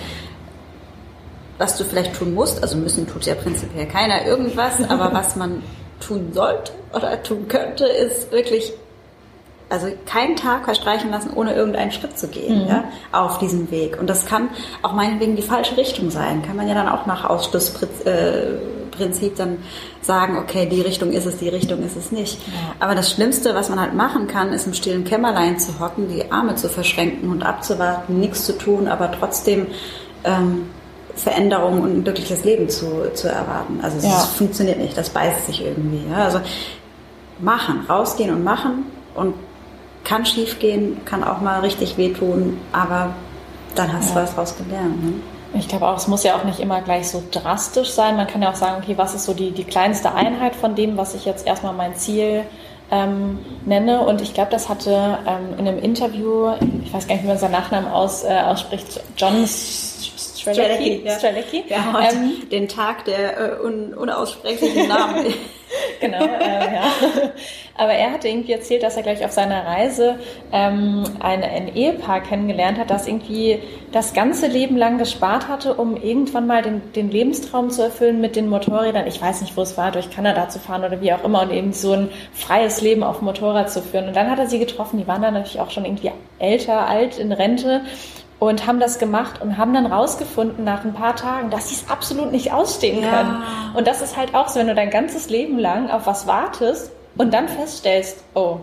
was 1.58 1.76
du 1.78 1.84
vielleicht 1.84 2.14
tun 2.14 2.34
musst, 2.34 2.62
also 2.62 2.76
müssen 2.76 3.06
tut 3.06 3.24
ja 3.24 3.34
prinzipiell 3.34 3.86
keiner 3.86 4.26
irgendwas, 4.26 4.82
aber 4.88 5.12
was 5.12 5.36
man 5.36 5.62
tun 6.00 6.32
sollte 6.32 6.72
oder 6.92 7.22
tun 7.22 7.48
könnte, 7.48 7.86
ist 7.86 8.30
wirklich 8.30 8.72
also 9.72 9.88
keinen 10.06 10.36
Tag 10.36 10.64
verstreichen 10.64 11.10
lassen, 11.10 11.30
ohne 11.34 11.54
irgendeinen 11.54 11.92
Schritt 11.92 12.18
zu 12.18 12.28
gehen, 12.28 12.64
mhm. 12.64 12.68
ja, 12.68 12.84
auf 13.10 13.38
diesem 13.38 13.70
Weg. 13.70 13.98
Und 13.98 14.10
das 14.10 14.26
kann 14.26 14.50
auch 14.82 14.92
meinetwegen 14.92 15.34
die 15.34 15.42
falsche 15.42 15.76
Richtung 15.76 16.10
sein. 16.10 16.42
Kann 16.42 16.56
man 16.56 16.68
ja 16.68 16.74
dann 16.74 16.88
auch 16.88 17.06
nach 17.06 17.24
Ausschlussprinzip 17.24 19.32
äh, 19.32 19.36
dann 19.36 19.58
sagen, 20.02 20.36
okay, 20.36 20.66
die 20.66 20.82
Richtung 20.82 21.12
ist 21.12 21.24
es, 21.24 21.38
die 21.38 21.48
Richtung 21.48 21.82
ist 21.82 21.96
es 21.96 22.12
nicht. 22.12 22.38
Ja. 22.46 22.52
Aber 22.80 22.94
das 22.94 23.10
Schlimmste, 23.10 23.54
was 23.54 23.70
man 23.70 23.80
halt 23.80 23.94
machen 23.94 24.26
kann, 24.26 24.52
ist 24.52 24.66
im 24.66 24.74
stillen 24.74 25.04
Kämmerlein 25.04 25.58
zu 25.58 25.80
hocken, 25.80 26.08
die 26.08 26.30
Arme 26.30 26.54
zu 26.56 26.68
verschränken 26.68 27.30
und 27.30 27.42
abzuwarten, 27.42 28.20
nichts 28.20 28.44
zu 28.44 28.58
tun, 28.58 28.88
aber 28.88 29.10
trotzdem 29.10 29.68
ähm, 30.24 30.68
Veränderung 31.14 31.80
und 31.80 31.98
ein 31.98 32.04
glückliches 32.04 32.44
Leben 32.44 32.68
zu, 32.68 33.10
zu 33.14 33.28
erwarten. 33.28 33.80
Also 33.82 33.98
es 33.98 34.04
ja. 34.04 34.18
funktioniert 34.18 34.78
nicht, 34.78 34.96
das 34.96 35.10
beißt 35.10 35.46
sich 35.46 35.64
irgendwie. 35.64 36.02
Ja? 36.10 36.24
Also 36.24 36.40
machen, 37.38 37.84
rausgehen 37.88 38.34
und 38.34 38.44
machen 38.44 38.84
und 39.14 39.34
kann 40.12 40.26
schief 40.26 40.58
gehen, 40.58 41.00
kann 41.06 41.24
auch 41.24 41.40
mal 41.40 41.60
richtig 41.60 41.96
wehtun, 41.96 42.60
aber 42.70 43.14
dann 43.74 43.90
hast 43.94 44.10
ja. 44.10 44.16
du 44.16 44.22
was 44.22 44.34
draus 44.34 44.56
gelernt. 44.58 45.02
Ne? 45.02 45.12
Ich 45.58 45.68
glaube 45.68 45.88
auch, 45.88 45.96
es 45.96 46.06
muss 46.06 46.22
ja 46.22 46.36
auch 46.36 46.44
nicht 46.44 46.60
immer 46.60 46.82
gleich 46.82 47.08
so 47.08 47.22
drastisch 47.30 47.90
sein. 47.90 48.16
Man 48.16 48.26
kann 48.26 48.42
ja 48.42 48.50
auch 48.50 48.54
sagen, 48.54 48.82
okay, 48.82 48.98
was 48.98 49.14
ist 49.14 49.24
so 49.24 49.32
die, 49.32 49.52
die 49.52 49.64
kleinste 49.64 50.14
Einheit 50.14 50.54
von 50.54 50.74
dem, 50.74 50.98
was 50.98 51.14
ich 51.14 51.24
jetzt 51.24 51.46
erstmal 51.46 51.72
mein 51.72 51.94
Ziel 51.94 52.44
ähm, 52.90 53.38
nenne. 53.64 54.00
Und 54.00 54.20
ich 54.20 54.34
glaube, 54.34 54.50
das 54.50 54.68
hatte 54.68 55.18
ähm, 55.26 55.58
in 55.58 55.66
einem 55.66 55.78
Interview, 55.78 56.52
ich 56.84 56.92
weiß 56.92 57.08
gar 57.08 57.14
nicht, 57.14 57.24
wie 57.24 57.28
man 57.28 57.38
seinen 57.38 57.52
Nachnamen 57.52 57.90
aus, 57.90 58.22
äh, 58.22 58.28
ausspricht, 58.28 59.00
John 59.16 59.46
Strelecki. 59.46 61.04
Ja. 61.06 61.18
Strelecki. 61.18 61.64
Ja, 61.68 62.00
ähm, 62.10 62.48
den 62.50 62.68
Tag 62.68 63.06
der 63.06 63.38
äh, 63.38 63.64
un 63.64 63.94
unaussprechlichen 63.94 64.88
Namen. 64.88 65.24
genau, 66.02 66.24
äh, 66.24 66.74
ja. 66.74 66.82
Aber 67.78 67.92
er 67.92 68.12
hatte 68.12 68.28
irgendwie 68.28 68.52
erzählt, 68.52 68.82
dass 68.82 68.96
er 68.96 69.02
gleich 69.02 69.24
auf 69.24 69.32
seiner 69.32 69.64
Reise 69.64 70.16
ähm, 70.52 71.04
ein, 71.20 71.42
ein 71.42 71.74
Ehepaar 71.74 72.20
kennengelernt 72.20 72.78
hat, 72.78 72.90
das 72.90 73.08
irgendwie 73.08 73.60
das 73.92 74.12
ganze 74.12 74.46
Leben 74.46 74.76
lang 74.76 74.98
gespart 74.98 75.48
hatte, 75.48 75.74
um 75.74 75.96
irgendwann 75.96 76.46
mal 76.46 76.62
den, 76.62 76.92
den 76.92 77.10
Lebenstraum 77.10 77.70
zu 77.70 77.82
erfüllen 77.82 78.20
mit 78.20 78.36
den 78.36 78.48
Motorrädern. 78.48 79.06
Ich 79.06 79.22
weiß 79.22 79.40
nicht, 79.40 79.56
wo 79.56 79.62
es 79.62 79.78
war, 79.78 79.90
durch 79.90 80.10
Kanada 80.10 80.50
zu 80.50 80.58
fahren 80.58 80.84
oder 80.84 81.00
wie 81.00 81.12
auch 81.12 81.24
immer 81.24 81.42
und 81.42 81.50
eben 81.50 81.72
so 81.72 81.92
ein 81.92 82.10
freies 82.32 82.82
Leben 82.82 83.02
auf 83.02 83.18
dem 83.18 83.26
Motorrad 83.26 83.70
zu 83.70 83.80
führen. 83.80 84.08
Und 84.08 84.16
dann 84.16 84.30
hat 84.30 84.38
er 84.38 84.48
sie 84.48 84.58
getroffen, 84.58 84.98
die 84.98 85.06
waren 85.06 85.22
dann 85.22 85.34
natürlich 85.34 85.60
auch 85.60 85.70
schon 85.70 85.86
irgendwie 85.86 86.10
älter, 86.38 86.86
alt, 86.86 87.18
in 87.18 87.32
Rente 87.32 87.82
und 88.42 88.66
haben 88.66 88.80
das 88.80 88.98
gemacht 88.98 89.40
und 89.40 89.56
haben 89.56 89.72
dann 89.72 89.86
rausgefunden 89.86 90.64
nach 90.64 90.84
ein 90.84 90.94
paar 90.94 91.14
Tagen, 91.14 91.50
dass 91.50 91.68
sie 91.68 91.76
es 91.76 91.88
absolut 91.88 92.32
nicht 92.32 92.52
ausstehen 92.52 93.00
ja. 93.00 93.08
können. 93.08 93.42
Und 93.74 93.86
das 93.86 94.02
ist 94.02 94.16
halt 94.16 94.34
auch 94.34 94.48
so, 94.48 94.58
wenn 94.58 94.66
du 94.66 94.74
dein 94.74 94.90
ganzes 94.90 95.30
Leben 95.30 95.60
lang 95.60 95.88
auf 95.88 96.08
was 96.08 96.26
wartest 96.26 96.90
und 97.16 97.32
dann 97.32 97.46
feststellst, 97.46 98.24
oh, 98.34 98.58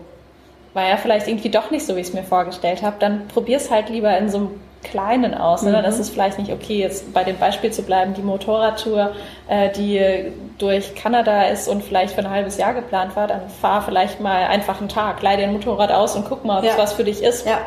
war 0.74 0.86
ja 0.86 0.98
vielleicht 0.98 1.28
irgendwie 1.28 1.48
doch 1.48 1.70
nicht 1.70 1.86
so, 1.86 1.96
wie 1.96 2.00
ich 2.00 2.08
es 2.08 2.12
mir 2.12 2.24
vorgestellt 2.24 2.82
habe, 2.82 2.96
dann 2.98 3.26
probier 3.28 3.56
es 3.56 3.70
halt 3.70 3.88
lieber 3.88 4.18
in 4.18 4.28
so 4.28 4.36
einem 4.36 4.60
Kleinen 4.82 5.34
aus. 5.34 5.62
Ne? 5.62 5.70
Mhm. 5.70 5.82
Das 5.82 5.98
ist 5.98 6.10
vielleicht 6.10 6.38
nicht 6.38 6.52
okay, 6.52 6.78
jetzt 6.78 7.14
bei 7.14 7.24
dem 7.24 7.38
Beispiel 7.38 7.70
zu 7.70 7.80
bleiben, 7.80 8.12
die 8.12 8.20
Motorradtour, 8.20 9.12
äh, 9.48 9.70
die 9.70 10.30
durch 10.58 10.94
Kanada 10.94 11.44
ist 11.44 11.68
und 11.68 11.82
vielleicht 11.82 12.14
für 12.14 12.20
ein 12.20 12.28
halbes 12.28 12.58
Jahr 12.58 12.74
geplant 12.74 13.16
war, 13.16 13.28
dann 13.28 13.48
fahr 13.48 13.80
vielleicht 13.80 14.20
mal 14.20 14.42
einfach 14.44 14.78
einen 14.80 14.90
Tag, 14.90 15.22
leih 15.22 15.36
dir 15.36 15.44
ein 15.44 15.54
Motorrad 15.54 15.90
aus 15.90 16.16
und 16.16 16.26
guck 16.28 16.44
mal, 16.44 16.58
ob 16.58 16.66
es 16.66 16.76
was 16.76 16.92
für 16.92 17.04
dich 17.04 17.22
ist. 17.22 17.46
Ja. 17.46 17.60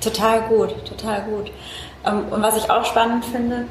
Total 0.00 0.42
gut, 0.42 0.74
total 0.86 1.22
gut. 1.22 1.50
Ähm, 2.06 2.26
und 2.30 2.42
was 2.42 2.56
ich 2.56 2.70
auch 2.70 2.84
spannend 2.84 3.24
finde, 3.24 3.66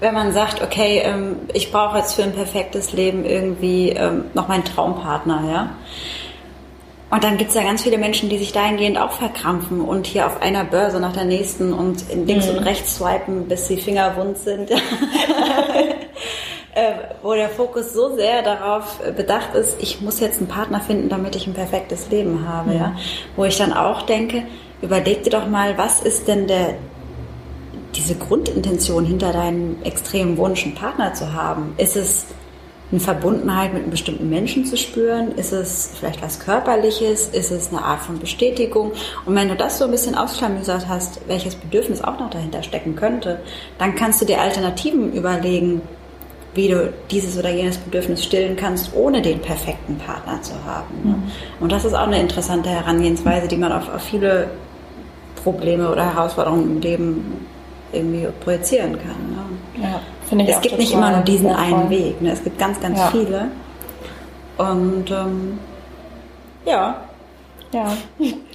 wenn 0.00 0.14
man 0.14 0.32
sagt, 0.32 0.62
okay, 0.62 1.02
ähm, 1.04 1.36
ich 1.52 1.70
brauche 1.70 1.98
jetzt 1.98 2.14
für 2.14 2.24
ein 2.24 2.32
perfektes 2.32 2.92
Leben 2.92 3.24
irgendwie 3.24 3.90
ähm, 3.90 4.24
noch 4.34 4.48
meinen 4.48 4.64
Traumpartner, 4.64 5.44
ja. 5.50 5.70
Und 7.10 7.22
dann 7.22 7.36
gibt 7.36 7.50
es 7.50 7.56
ja 7.56 7.62
ganz 7.62 7.84
viele 7.84 7.96
Menschen, 7.96 8.28
die 8.28 8.38
sich 8.38 8.52
dahingehend 8.52 8.98
auch 8.98 9.12
verkrampfen 9.12 9.80
und 9.80 10.06
hier 10.06 10.26
auf 10.26 10.42
einer 10.42 10.64
Börse 10.64 10.98
nach 10.98 11.12
der 11.12 11.24
nächsten 11.24 11.72
und 11.72 12.04
links 12.12 12.46
mhm. 12.46 12.58
und 12.58 12.64
rechts 12.64 12.96
swipen, 12.96 13.46
bis 13.46 13.68
die 13.68 13.76
Finger 13.76 14.16
wund 14.16 14.36
sind. 14.36 14.70
äh, 16.74 16.94
wo 17.22 17.34
der 17.34 17.50
Fokus 17.50 17.92
so 17.92 18.16
sehr 18.16 18.42
darauf 18.42 18.98
bedacht 19.16 19.54
ist, 19.54 19.80
ich 19.80 20.00
muss 20.00 20.18
jetzt 20.18 20.38
einen 20.38 20.48
Partner 20.48 20.80
finden, 20.80 21.08
damit 21.08 21.36
ich 21.36 21.46
ein 21.46 21.54
perfektes 21.54 22.10
Leben 22.10 22.48
habe. 22.48 22.70
Mhm. 22.70 22.76
Ja? 22.76 22.96
Wo 23.36 23.44
ich 23.44 23.56
dann 23.56 23.72
auch 23.72 24.02
denke, 24.02 24.42
überleg 24.82 25.22
dir 25.22 25.30
doch 25.30 25.48
mal, 25.48 25.78
was 25.78 26.00
ist 26.00 26.28
denn 26.28 26.46
der, 26.46 26.74
diese 27.94 28.14
Grundintention 28.14 29.04
hinter 29.04 29.32
deinem 29.32 29.76
extremen 29.82 30.36
Wunsch, 30.36 30.64
einen 30.64 30.74
Partner 30.74 31.14
zu 31.14 31.32
haben? 31.32 31.74
Ist 31.78 31.96
es 31.96 32.26
eine 32.90 33.00
Verbundenheit 33.00 33.72
mit 33.72 33.82
einem 33.82 33.90
bestimmten 33.90 34.28
Menschen 34.28 34.66
zu 34.66 34.76
spüren? 34.76 35.32
Ist 35.32 35.52
es 35.52 35.90
vielleicht 35.98 36.22
was 36.22 36.38
Körperliches? 36.38 37.28
Ist 37.28 37.50
es 37.50 37.70
eine 37.70 37.82
Art 37.82 38.00
von 38.00 38.18
Bestätigung? 38.18 38.92
Und 39.26 39.34
wenn 39.34 39.48
du 39.48 39.56
das 39.56 39.78
so 39.78 39.86
ein 39.86 39.90
bisschen 39.90 40.14
ausklamüsert 40.14 40.86
hast, 40.88 41.20
welches 41.26 41.56
Bedürfnis 41.56 42.02
auch 42.02 42.18
noch 42.18 42.30
dahinter 42.30 42.62
stecken 42.62 42.94
könnte, 42.94 43.40
dann 43.78 43.94
kannst 43.94 44.20
du 44.20 44.26
dir 44.26 44.40
Alternativen 44.40 45.12
überlegen, 45.12 45.82
wie 46.54 46.68
du 46.68 46.92
dieses 47.10 47.38
oder 47.38 47.50
jenes 47.50 47.78
Bedürfnis 47.78 48.24
stillen 48.24 48.56
kannst, 48.56 48.94
ohne 48.94 49.20
den 49.20 49.40
perfekten 49.40 49.96
Partner 49.98 50.40
zu 50.42 50.54
haben. 50.64 50.94
Mhm. 51.02 51.22
Und 51.60 51.72
das 51.72 51.84
ist 51.84 51.94
auch 51.94 52.06
eine 52.06 52.20
interessante 52.20 52.70
Herangehensweise, 52.70 53.48
die 53.48 53.56
man 53.56 53.72
auf, 53.72 53.92
auf 53.92 54.02
viele 54.02 54.48
Probleme 55.42 55.90
oder 55.90 56.14
Herausforderungen 56.14 56.76
im 56.76 56.80
Leben 56.80 57.46
irgendwie 57.92 58.26
projizieren 58.42 58.92
kann. 58.92 59.80
Ne? 59.80 59.90
Ja, 60.38 60.46
Es 60.46 60.60
gibt 60.60 60.78
nicht 60.78 60.92
immer 60.92 61.10
nur 61.10 61.20
diesen 61.20 61.50
einen 61.50 61.90
Weg. 61.90 62.20
Ne? 62.20 62.32
Es 62.32 62.42
gibt 62.42 62.58
ganz, 62.58 62.80
ganz 62.80 62.98
ja. 62.98 63.08
viele. 63.08 63.48
Und 64.56 65.10
ähm, 65.10 65.58
ja. 66.64 67.03
Ja. 67.74 67.96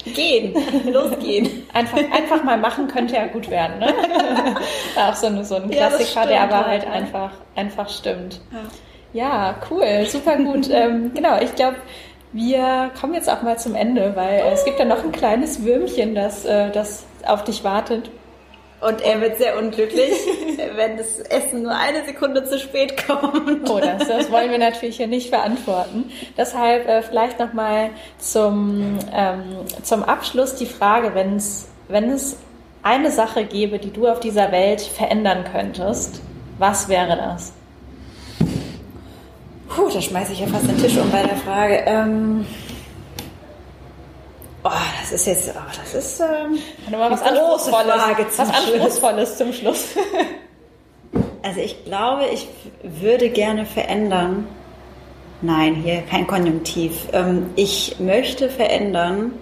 Gehen, 0.05 0.53
losgehen. 0.91 1.67
Einfach, 1.73 1.97
einfach 1.97 2.43
mal 2.43 2.57
machen 2.57 2.87
könnte 2.87 3.15
ja 3.15 3.27
gut 3.27 3.49
werden. 3.49 3.79
Ne? 3.79 3.93
Auch 4.95 5.13
so, 5.13 5.27
ein, 5.27 5.43
so 5.43 5.55
ein 5.55 5.69
Klassiker, 5.69 6.21
ja, 6.21 6.25
der 6.25 6.41
aber 6.43 6.65
halt 6.65 6.83
ja. 6.83 6.91
einfach, 6.91 7.31
einfach 7.55 7.89
stimmt. 7.89 8.39
Ja. 9.13 9.55
cool, 9.69 10.05
super 10.07 10.37
gut. 10.37 10.69
ähm, 10.71 11.11
genau, 11.13 11.39
ich 11.41 11.53
glaube, 11.55 11.75
wir 12.31 12.91
kommen 12.99 13.13
jetzt 13.13 13.29
auch 13.29 13.41
mal 13.41 13.57
zum 13.59 13.75
Ende, 13.75 14.15
weil 14.15 14.41
es 14.53 14.63
gibt 14.63 14.79
ja 14.79 14.85
noch 14.85 15.03
ein 15.03 15.11
kleines 15.11 15.63
Würmchen, 15.63 16.15
das, 16.15 16.45
äh, 16.45 16.71
das 16.71 17.05
auf 17.25 17.43
dich 17.43 17.63
wartet. 17.63 18.09
Und 18.81 19.01
er 19.01 19.19
wird 19.19 19.37
sehr 19.37 19.57
unglücklich, 19.57 20.13
wenn 20.75 20.97
das 20.97 21.19
Essen 21.19 21.63
nur 21.63 21.75
eine 21.75 22.05
Sekunde 22.05 22.45
zu 22.45 22.59
spät 22.59 23.05
kommt. 23.05 23.69
Oh, 23.69 23.79
das, 23.79 24.07
das 24.07 24.31
wollen 24.31 24.51
wir 24.51 24.57
natürlich 24.57 24.97
hier 24.97 25.07
nicht 25.07 25.31
beantworten. 25.31 26.09
Deshalb 26.37 26.87
äh, 26.87 27.01
vielleicht 27.01 27.39
nochmal 27.39 27.89
zum, 28.17 28.97
ähm, 29.13 29.43
zum 29.83 30.03
Abschluss 30.03 30.55
die 30.55 30.65
Frage, 30.65 31.13
wenn's, 31.13 31.67
wenn 31.89 32.09
es 32.09 32.37
eine 32.81 33.11
Sache 33.11 33.43
gäbe, 33.43 33.79
die 33.79 33.91
du 33.91 34.07
auf 34.07 34.21
dieser 34.21 34.51
Welt 34.51 34.81
verändern 34.81 35.43
könntest, 35.51 36.21
was 36.57 36.87
wäre 36.87 37.17
das? 37.17 37.53
Puh, 39.67 39.89
da 39.93 40.01
schmeiße 40.01 40.33
ich 40.33 40.39
ja 40.39 40.47
fast 40.47 40.67
den 40.67 40.77
Tisch 40.77 40.97
um 40.97 41.11
bei 41.11 41.23
der 41.23 41.35
Frage. 41.35 41.83
Ähm 41.85 42.45
Oh, 44.61 44.69
das 45.11 45.21
ist 45.21 45.25
jetzt, 45.27 45.55
oh, 45.55 45.59
das 45.75 45.93
ist 45.95 46.19
ähm, 46.19 46.59
mal 46.91 47.09
was 47.09 47.21
Anspruchsvolles, 47.21 48.37
was 48.37 48.49
Anspruchsvolles 48.49 49.37
zum 49.37 49.53
Schluss. 49.53 49.87
also 51.41 51.59
ich 51.59 51.83
glaube, 51.83 52.25
ich 52.31 52.47
würde 52.83 53.29
gerne 53.29 53.65
verändern. 53.65 54.47
Nein, 55.41 55.75
hier 55.75 56.01
kein 56.01 56.27
Konjunktiv. 56.27 57.07
Ähm, 57.11 57.49
ich 57.55 57.95
möchte 57.99 58.49
verändern, 58.49 59.33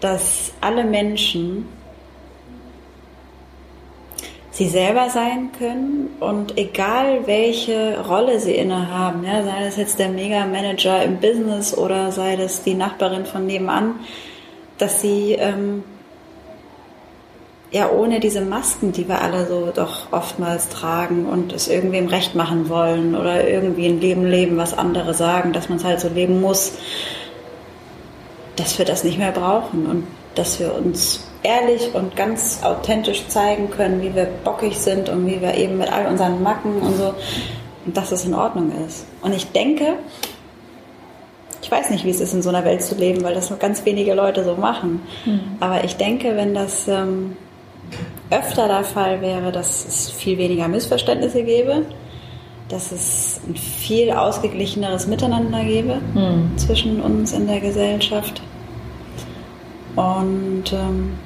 dass 0.00 0.52
alle 0.60 0.84
Menschen 0.84 1.66
sie 4.56 4.70
selber 4.70 5.10
sein 5.10 5.50
können 5.58 6.16
und 6.18 6.56
egal 6.56 7.26
welche 7.26 8.02
Rolle 8.08 8.40
sie 8.40 8.54
innehaben, 8.54 9.22
ja, 9.22 9.44
sei 9.44 9.64
das 9.64 9.76
jetzt 9.76 9.98
der 9.98 10.08
Mega-Manager 10.08 11.02
im 11.02 11.18
Business 11.18 11.76
oder 11.76 12.10
sei 12.10 12.36
das 12.36 12.62
die 12.62 12.72
Nachbarin 12.72 13.26
von 13.26 13.44
nebenan, 13.44 13.96
dass 14.78 15.02
sie 15.02 15.32
ähm, 15.32 15.84
ja 17.70 17.90
ohne 17.90 18.18
diese 18.18 18.40
Masken, 18.40 18.92
die 18.92 19.06
wir 19.06 19.20
alle 19.20 19.46
so 19.46 19.72
doch 19.74 20.10
oftmals 20.10 20.70
tragen 20.70 21.26
und 21.26 21.52
es 21.52 21.68
irgendwem 21.68 22.06
recht 22.06 22.34
machen 22.34 22.70
wollen 22.70 23.14
oder 23.14 23.46
irgendwie 23.46 23.88
ein 23.88 24.00
Leben 24.00 24.24
leben, 24.24 24.56
was 24.56 24.72
andere 24.72 25.12
sagen, 25.12 25.52
dass 25.52 25.68
man 25.68 25.76
es 25.76 25.84
halt 25.84 26.00
so 26.00 26.08
leben 26.08 26.40
muss, 26.40 26.78
dass 28.56 28.78
wir 28.78 28.86
das 28.86 29.04
nicht 29.04 29.18
mehr 29.18 29.32
brauchen 29.32 29.84
und 29.84 30.06
dass 30.34 30.58
wir 30.60 30.74
uns 30.74 31.28
ehrlich 31.46 31.94
und 31.94 32.16
ganz 32.16 32.60
authentisch 32.62 33.28
zeigen 33.28 33.70
können, 33.70 34.02
wie 34.02 34.14
wir 34.14 34.26
bockig 34.44 34.76
sind 34.76 35.08
und 35.08 35.26
wie 35.26 35.40
wir 35.40 35.54
eben 35.54 35.78
mit 35.78 35.92
all 35.92 36.06
unseren 36.06 36.42
Macken 36.42 36.80
und 36.80 36.96
so, 36.96 37.14
und 37.84 37.96
dass 37.96 38.10
es 38.10 38.24
in 38.24 38.34
Ordnung 38.34 38.72
ist. 38.86 39.06
Und 39.22 39.32
ich 39.32 39.52
denke, 39.52 39.94
ich 41.62 41.70
weiß 41.70 41.90
nicht, 41.90 42.04
wie 42.04 42.10
es 42.10 42.20
ist, 42.20 42.34
in 42.34 42.42
so 42.42 42.48
einer 42.48 42.64
Welt 42.64 42.82
zu 42.82 42.96
leben, 42.96 43.22
weil 43.22 43.34
das 43.34 43.50
nur 43.50 43.58
ganz 43.58 43.84
wenige 43.84 44.14
Leute 44.14 44.44
so 44.44 44.56
machen. 44.56 45.02
Mhm. 45.24 45.40
Aber 45.60 45.84
ich 45.84 45.96
denke, 45.96 46.36
wenn 46.36 46.54
das 46.54 46.88
ähm, 46.88 47.36
öfter 48.30 48.66
der 48.66 48.84
Fall 48.84 49.20
wäre, 49.20 49.52
dass 49.52 49.86
es 49.86 50.10
viel 50.10 50.38
weniger 50.38 50.68
Missverständnisse 50.68 51.44
gäbe, 51.44 51.86
dass 52.68 52.90
es 52.90 53.40
ein 53.48 53.54
viel 53.54 54.10
ausgeglicheneres 54.10 55.06
Miteinander 55.06 55.62
gäbe 55.62 56.00
mhm. 56.14 56.56
zwischen 56.56 57.00
uns 57.00 57.32
in 57.32 57.46
der 57.46 57.60
Gesellschaft. 57.60 58.42
Und 59.94 60.72
ähm, 60.72 61.18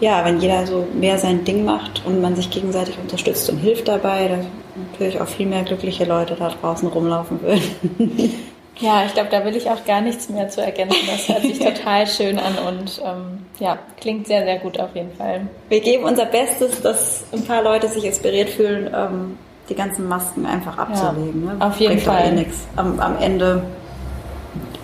ja, 0.00 0.24
wenn 0.24 0.40
jeder 0.40 0.66
so 0.66 0.86
mehr 0.94 1.18
sein 1.18 1.44
Ding 1.44 1.64
macht 1.64 2.02
und 2.06 2.20
man 2.20 2.36
sich 2.36 2.50
gegenseitig 2.50 2.96
unterstützt 2.98 3.50
und 3.50 3.58
hilft 3.58 3.88
dabei, 3.88 4.28
dass 4.28 4.46
natürlich 4.92 5.20
auch 5.20 5.26
viel 5.26 5.46
mehr 5.46 5.64
glückliche 5.64 6.04
Leute 6.04 6.36
da 6.38 6.50
draußen 6.50 6.88
rumlaufen 6.88 7.40
würden. 7.42 8.34
Ja, 8.80 9.04
ich 9.04 9.12
glaube, 9.12 9.28
da 9.30 9.44
will 9.44 9.56
ich 9.56 9.68
auch 9.68 9.84
gar 9.84 10.00
nichts 10.00 10.28
mehr 10.28 10.48
zu 10.48 10.62
ergänzen. 10.62 11.00
Das 11.06 11.28
hört 11.28 11.42
sich 11.42 11.58
total 11.74 12.06
schön 12.06 12.38
an 12.38 12.54
und 12.58 13.02
ähm, 13.04 13.44
ja, 13.58 13.78
klingt 14.00 14.28
sehr, 14.28 14.44
sehr 14.44 14.58
gut 14.58 14.78
auf 14.78 14.94
jeden 14.94 15.12
Fall. 15.14 15.48
Wir 15.68 15.80
geben 15.80 16.04
unser 16.04 16.26
Bestes, 16.26 16.80
dass 16.80 17.24
ein 17.32 17.44
paar 17.44 17.62
Leute 17.62 17.88
sich 17.88 18.04
inspiriert 18.04 18.50
fühlen, 18.50 18.88
ähm, 18.94 19.38
die 19.68 19.74
ganzen 19.74 20.08
Masken 20.08 20.46
einfach 20.46 20.78
abzulegen. 20.78 21.44
Ja, 21.44 21.54
ne? 21.54 21.66
Auf 21.66 21.80
jeden 21.80 21.94
Bringt 21.94 22.06
Fall. 22.06 22.38
Eh 22.38 22.46
Am, 22.76 23.00
am 23.00 23.18
Ende 23.18 23.64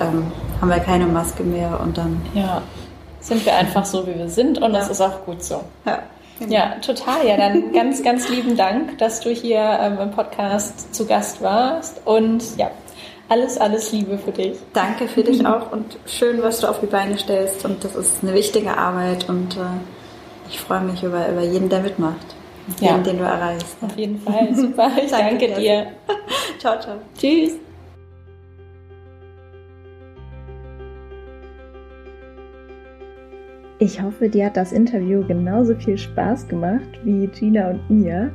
ähm, 0.01 0.33
haben 0.61 0.69
wir 0.69 0.81
keine 0.81 1.07
Maske 1.07 1.45
mehr 1.45 1.79
und 1.81 1.97
dann. 1.97 2.21
Ja, 2.35 2.63
sind 3.25 3.45
wir 3.45 3.55
einfach 3.55 3.85
so, 3.85 4.07
wie 4.07 4.15
wir 4.17 4.29
sind 4.29 4.59
und 4.59 4.73
ja. 4.73 4.79
das 4.79 4.91
ist 4.91 5.01
auch 5.01 5.25
gut 5.25 5.43
so. 5.43 5.63
Ja. 5.87 6.03
Genau. 6.39 6.53
Ja, 6.53 6.75
total. 6.81 7.27
Ja, 7.27 7.37
dann 7.37 7.73
ganz, 7.73 8.03
ganz 8.03 8.29
lieben 8.29 8.57
Dank, 8.57 8.99
dass 8.99 9.21
du 9.21 9.31
hier 9.31 9.79
ähm, 9.81 9.99
im 10.01 10.11
Podcast 10.11 10.93
zu 10.93 11.07
Gast 11.07 11.41
warst. 11.43 12.01
Und 12.05 12.43
ja, 12.59 12.73
alles, 13.29 13.57
alles 13.57 13.93
Liebe 13.93 14.19
für 14.19 14.33
dich. 14.33 14.59
Danke 14.73 15.07
für 15.07 15.23
dich 15.23 15.47
auch 15.47 15.71
und 15.71 15.97
schön, 16.07 16.43
was 16.43 16.59
du 16.61 16.67
auf 16.67 16.81
die 16.81 16.87
Beine 16.87 17.17
stellst. 17.17 17.65
Und 17.65 17.85
das 17.85 17.95
ist 17.95 18.17
eine 18.23 18.35
wichtige 18.35 18.77
Arbeit 18.77 19.29
und 19.29 19.57
äh, 19.57 19.61
ich 20.49 20.59
freue 20.59 20.81
mich 20.81 21.03
über, 21.05 21.29
über 21.29 21.43
jeden, 21.43 21.69
der 21.69 21.81
mitmacht. 21.81 22.35
Ja. 22.81 22.93
Jeden, 22.93 23.05
den 23.05 23.19
du 23.19 23.25
erreichst. 23.25 23.77
Auf 23.81 23.97
jeden 23.97 24.21
Fall. 24.21 24.55
Super. 24.55 24.91
Ich 25.03 25.11
danke, 25.11 25.47
danke 25.47 25.61
dir. 25.61 25.87
ciao, 26.59 26.81
ciao. 26.81 26.97
Tschüss. 27.17 27.53
Ich 33.79 34.01
hoffe, 34.01 34.29
dir 34.29 34.47
hat 34.47 34.57
das 34.57 34.73
Interview 34.73 35.27
genauso 35.27 35.75
viel 35.75 35.99
Spaß 35.99 36.47
gemacht 36.47 37.01
wie 37.03 37.27
Gina 37.27 37.71
und 37.71 37.91
mir. 37.91 38.31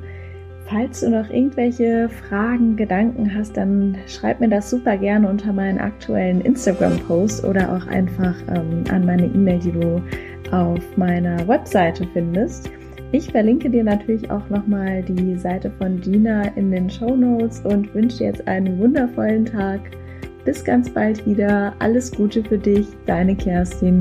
Falls 0.66 1.00
du 1.00 1.10
noch 1.10 1.30
irgendwelche 1.30 2.10
Fragen, 2.10 2.76
Gedanken 2.76 3.34
hast, 3.34 3.58
dann 3.58 3.98
schreib 4.06 4.40
mir 4.40 4.50
das 4.50 4.70
super 4.70 4.98
gerne 4.98 5.28
unter 5.28 5.52
meinen 5.52 5.80
aktuellen 5.80 6.42
Instagram-Post 6.42 7.44
oder 7.44 7.76
auch 7.76 7.88
einfach 7.88 8.36
ähm, 8.50 8.84
an 8.92 9.06
meine 9.06 9.26
E-Mail, 9.26 9.60
die 9.60 9.72
du 9.72 10.02
auf 10.52 10.98
meiner 10.98 11.48
Webseite 11.48 12.06
findest. 12.14 12.70
Ich 13.12 13.32
verlinke 13.32 13.70
dir 13.70 13.84
natürlich 13.84 14.30
auch 14.30 14.48
nochmal 14.50 15.02
die 15.02 15.36
Seite 15.36 15.72
von 15.80 16.00
Gina 16.02 16.44
in 16.56 16.70
den 16.70 16.88
Show 16.90 17.16
Notes 17.16 17.62
und 17.62 17.92
wünsche 17.96 18.20
dir 18.20 18.28
jetzt 18.28 18.48
einen 18.48 18.78
wundervollen 18.78 19.46
Tag. 19.46 19.80
Bis 20.46 20.64
ganz 20.64 20.90
bald 20.90 21.26
wieder. 21.26 21.74
Alles 21.80 22.12
Gute 22.12 22.44
für 22.44 22.60
dich, 22.60 22.88
deine 23.08 23.36
Kerstin. 23.36 24.00